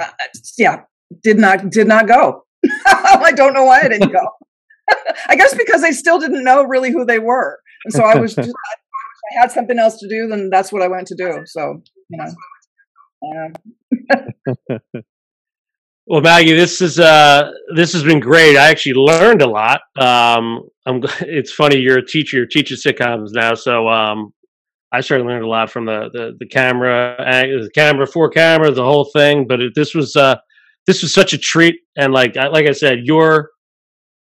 Uh, 0.00 0.08
yeah, 0.56 0.82
did 1.22 1.38
not 1.38 1.70
did 1.70 1.86
not 1.86 2.06
go. 2.06 2.44
I 2.86 3.32
don't 3.34 3.54
know 3.54 3.64
why 3.64 3.80
I 3.82 3.88
didn't 3.88 4.12
go. 4.12 4.20
I 5.28 5.36
guess 5.36 5.54
because 5.54 5.82
I 5.82 5.90
still 5.90 6.18
didn't 6.18 6.44
know 6.44 6.64
really 6.64 6.90
who 6.90 7.04
they 7.04 7.18
were, 7.18 7.58
and 7.84 7.92
so 7.92 8.04
I 8.04 8.18
was 8.18 8.34
just 8.34 8.48
I 8.48 9.40
had 9.40 9.50
something 9.50 9.78
else 9.78 9.98
to 9.98 10.08
do. 10.08 10.28
Then 10.28 10.50
that's 10.50 10.72
what 10.72 10.82
I 10.82 10.88
went 10.88 11.06
to 11.08 11.14
do. 11.14 11.42
So 11.46 11.82
you 12.08 12.18
know. 12.18 12.34
Um. 13.26 14.80
well, 16.06 16.20
Maggie, 16.20 16.52
this 16.52 16.80
is 16.80 16.98
uh, 16.98 17.50
this 17.74 17.92
has 17.92 18.04
been 18.04 18.20
great. 18.20 18.56
I 18.56 18.68
actually 18.68 18.94
learned 18.94 19.42
a 19.42 19.48
lot. 19.48 19.80
Um, 19.98 20.68
I'm. 20.86 21.02
It's 21.20 21.52
funny 21.52 21.78
you're 21.78 21.98
a 21.98 22.06
teacher. 22.06 22.36
You're 22.36 22.46
teaching 22.46 22.76
sitcoms 22.76 23.30
now, 23.32 23.54
so 23.54 23.88
um, 23.88 24.32
I 24.92 25.00
certainly 25.00 25.32
learned 25.32 25.44
a 25.44 25.48
lot 25.48 25.70
from 25.70 25.86
the 25.86 26.08
the, 26.12 26.36
the 26.38 26.46
camera, 26.46 27.16
the 27.18 27.70
camera, 27.74 28.06
four 28.06 28.30
cameras, 28.30 28.76
the 28.76 28.84
whole 28.84 29.04
thing. 29.12 29.46
But 29.46 29.60
it, 29.60 29.72
this 29.74 29.94
was 29.94 30.16
uh, 30.16 30.36
this 30.86 31.02
was 31.02 31.12
such 31.12 31.32
a 31.32 31.38
treat, 31.38 31.76
and 31.96 32.12
like 32.12 32.36
like 32.36 32.66
I 32.66 32.72
said, 32.72 33.00
your 33.04 33.50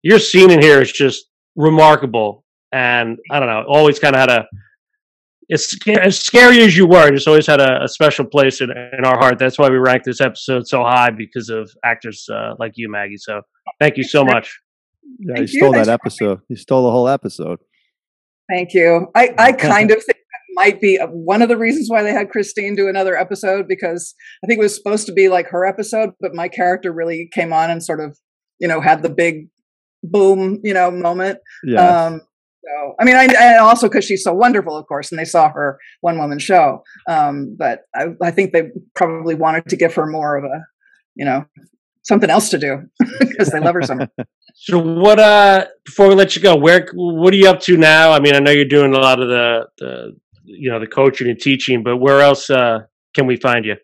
your 0.03 0.18
scene 0.18 0.50
in 0.50 0.61
here 0.61 0.81
is 0.81 0.92
just 0.92 1.27
remarkable, 1.57 2.44
and 2.72 3.18
I 3.31 3.40
don't 3.40 3.48
know, 3.48 3.64
always 3.68 3.98
kind 3.98 4.14
of 4.14 4.20
had 4.20 4.31
a 4.31 4.46
it's 5.48 5.77
as 5.88 6.18
scary 6.18 6.61
as 6.62 6.77
you 6.77 6.87
were, 6.87 7.11
just 7.11 7.29
always 7.29 7.46
had 7.46 7.61
a, 7.61 7.85
a, 7.85 7.88
special 7.88 8.24
place 8.24 8.61
in, 8.61 8.70
in 8.70 9.05
our 9.05 9.18
heart. 9.18 9.38
That's 9.38 9.59
why 9.59 9.68
we 9.68 9.77
ranked 9.77 10.07
this 10.07 10.20
episode 10.20 10.66
so 10.66 10.83
high 10.83 11.11
because 11.11 11.50
of 11.50 11.70
actors 11.85 12.27
uh, 12.33 12.55
like 12.59 12.72
you, 12.77 12.90
Maggie. 12.90 13.18
So 13.18 13.42
thank 13.81 13.96
you 13.96 14.05
so 14.05 14.24
much. 14.24 14.59
Yeah, 15.18 15.40
you 15.40 15.46
stole 15.46 15.72
that 15.72 15.88
episode. 15.88 16.40
You 16.48 16.57
stole 16.57 16.85
the 16.85 16.90
whole 16.90 17.09
episode. 17.09 17.59
Thank 18.50 18.74
you. 18.74 19.09
I, 19.14 19.35
I 19.38 19.53
kind 19.53 19.90
of 19.90 20.03
think 20.03 20.18
might 20.55 20.81
be 20.81 20.99
one 21.11 21.43
of 21.43 21.49
the 21.49 21.57
reasons 21.57 21.88
why 21.88 22.03
they 22.03 22.12
had 22.12 22.31
Christine 22.31 22.75
do 22.75 22.88
another 22.88 23.17
episode 23.17 23.67
because 23.69 24.14
I 24.43 24.47
think 24.47 24.59
it 24.59 24.62
was 24.62 24.75
supposed 24.75 25.07
to 25.07 25.12
be 25.12 25.29
like 25.29 25.49
her 25.49 25.67
episode, 25.67 26.11
but 26.21 26.35
my 26.35 26.49
character 26.49 26.93
really 26.93 27.29
came 27.33 27.53
on 27.53 27.71
and 27.71 27.83
sort 27.83 28.01
of, 28.01 28.17
you 28.59 28.69
know, 28.69 28.81
had 28.81 29.03
the 29.03 29.09
big 29.09 29.49
boom, 30.03 30.61
you 30.62 30.75
know, 30.75 30.90
moment. 30.90 31.38
Yeah. 31.64 32.07
Um, 32.07 32.21
so, 32.64 32.95
I 32.99 33.05
mean, 33.05 33.17
I, 33.17 33.25
and 33.25 33.61
also 33.61 33.88
because 33.88 34.05
she's 34.05 34.23
so 34.23 34.33
wonderful, 34.33 34.77
of 34.77 34.87
course, 34.87 35.12
and 35.12 35.19
they 35.19 35.25
saw 35.25 35.51
her 35.51 35.79
one 36.01 36.19
woman 36.19 36.38
show. 36.38 36.83
Um, 37.09 37.57
but 37.59 37.83
I, 37.95 38.07
I 38.23 38.31
think 38.31 38.53
they 38.53 38.71
probably 38.95 39.35
wanted 39.35 39.69
to 39.69 39.77
give 39.77 39.95
her 39.95 40.07
more 40.07 40.37
of 40.37 40.45
a, 40.45 40.64
you 41.14 41.25
know, 41.25 41.45
something 42.05 42.31
else 42.31 42.51
to 42.51 42.59
do 42.59 42.83
because 43.19 43.49
they 43.49 43.61
love 43.61 43.75
her 43.75 43.83
so 43.83 43.95
much. 43.97 44.11
So 44.57 44.79
what 44.79 45.19
uh 45.19 45.67
before 45.85 46.09
we 46.09 46.14
let 46.14 46.37
you 46.37 46.43
go, 46.43 46.55
where 46.55 46.87
what 46.95 47.35
are 47.35 47.37
you 47.37 47.49
up 47.49 47.59
to 47.62 47.77
now? 47.77 48.12
I 48.12 48.21
mean, 48.21 48.37
I 48.37 48.38
know 48.38 48.53
you're 48.53 48.64
doing 48.64 48.95
a 48.95 48.99
lot 48.99 49.21
of 49.21 49.29
the 49.29 49.67
the 49.79 50.17
you 50.44 50.70
know 50.70 50.78
the 50.78 50.87
coaching 50.87 51.28
and 51.28 51.40
teaching 51.40 51.83
but 51.83 51.96
where 51.96 52.20
else 52.20 52.50
uh, 52.50 52.80
can 53.14 53.26
we 53.26 53.37
find 53.37 53.64
you 53.64 53.76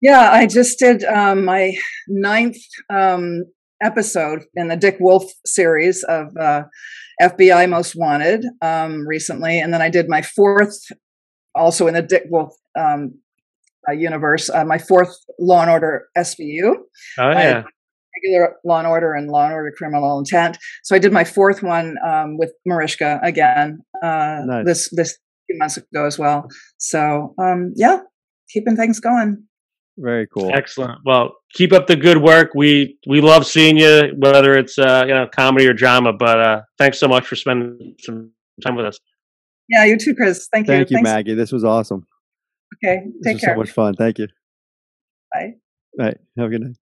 yeah 0.00 0.30
i 0.32 0.46
just 0.46 0.78
did 0.78 1.04
um, 1.04 1.44
my 1.44 1.72
ninth 2.08 2.58
um, 2.90 3.44
episode 3.82 4.44
in 4.54 4.68
the 4.68 4.76
dick 4.76 4.96
wolf 5.00 5.24
series 5.44 6.02
of 6.04 6.36
uh, 6.38 6.62
fbi 7.22 7.68
most 7.68 7.94
wanted 7.96 8.44
um, 8.62 9.06
recently 9.06 9.58
and 9.58 9.72
then 9.72 9.82
i 9.82 9.88
did 9.88 10.08
my 10.08 10.22
fourth 10.22 10.78
also 11.54 11.86
in 11.86 11.94
the 11.94 12.02
dick 12.02 12.24
wolf 12.30 12.54
um, 12.78 13.14
uh, 13.88 13.92
universe 13.92 14.50
uh, 14.50 14.64
my 14.64 14.78
fourth 14.78 15.16
law 15.38 15.62
and 15.62 15.70
order 15.70 16.08
svu 16.16 16.74
oh 17.18 17.30
yeah 17.30 17.64
regular 18.22 18.56
Law 18.64 18.78
and 18.78 18.88
Order 18.88 19.14
and 19.14 19.30
Law 19.30 19.44
and 19.44 19.54
Order 19.54 19.72
Criminal 19.76 20.18
Intent. 20.18 20.58
So 20.82 20.94
I 20.94 20.98
did 20.98 21.12
my 21.12 21.24
fourth 21.24 21.62
one 21.62 21.96
um, 22.06 22.36
with 22.38 22.52
Mariska 22.66 23.20
again 23.22 23.80
uh, 24.02 24.42
nice. 24.44 24.66
this 24.66 24.88
this 24.90 25.18
few 25.50 25.58
months 25.58 25.76
ago 25.76 26.06
as 26.06 26.18
well. 26.18 26.48
So 26.78 27.34
um, 27.38 27.72
yeah, 27.76 28.00
keeping 28.48 28.76
things 28.76 29.00
going. 29.00 29.44
Very 29.98 30.26
cool. 30.28 30.50
Excellent. 30.54 31.00
Well, 31.04 31.34
keep 31.52 31.72
up 31.72 31.86
the 31.86 31.96
good 31.96 32.18
work. 32.18 32.52
We 32.54 32.98
we 33.06 33.20
love 33.20 33.46
seeing 33.46 33.76
you, 33.76 34.12
whether 34.16 34.54
it's 34.54 34.78
uh, 34.78 35.04
you 35.06 35.14
know 35.14 35.28
comedy 35.34 35.66
or 35.66 35.74
drama. 35.74 36.12
But 36.12 36.40
uh, 36.40 36.60
thanks 36.78 36.98
so 36.98 37.08
much 37.08 37.26
for 37.26 37.36
spending 37.36 37.96
some 38.00 38.32
time 38.62 38.76
with 38.76 38.86
us. 38.86 38.98
Yeah, 39.68 39.84
you 39.84 39.98
too, 39.98 40.14
Chris. 40.14 40.48
Thank 40.52 40.66
you. 40.66 40.74
Thank 40.74 40.90
you, 40.90 40.96
Thanks. 40.96 41.10
Maggie. 41.10 41.34
This 41.34 41.52
was 41.52 41.64
awesome. 41.64 42.06
Okay, 42.76 43.04
take 43.24 43.34
this 43.34 43.44
care. 43.44 43.54
so 43.54 43.58
much 43.58 43.70
fun. 43.70 43.94
Thank 43.94 44.18
you. 44.18 44.28
Bye. 45.32 45.54
Bye. 45.98 46.14
Have 46.38 46.46
a 46.46 46.48
good 46.48 46.62
night. 46.62 46.76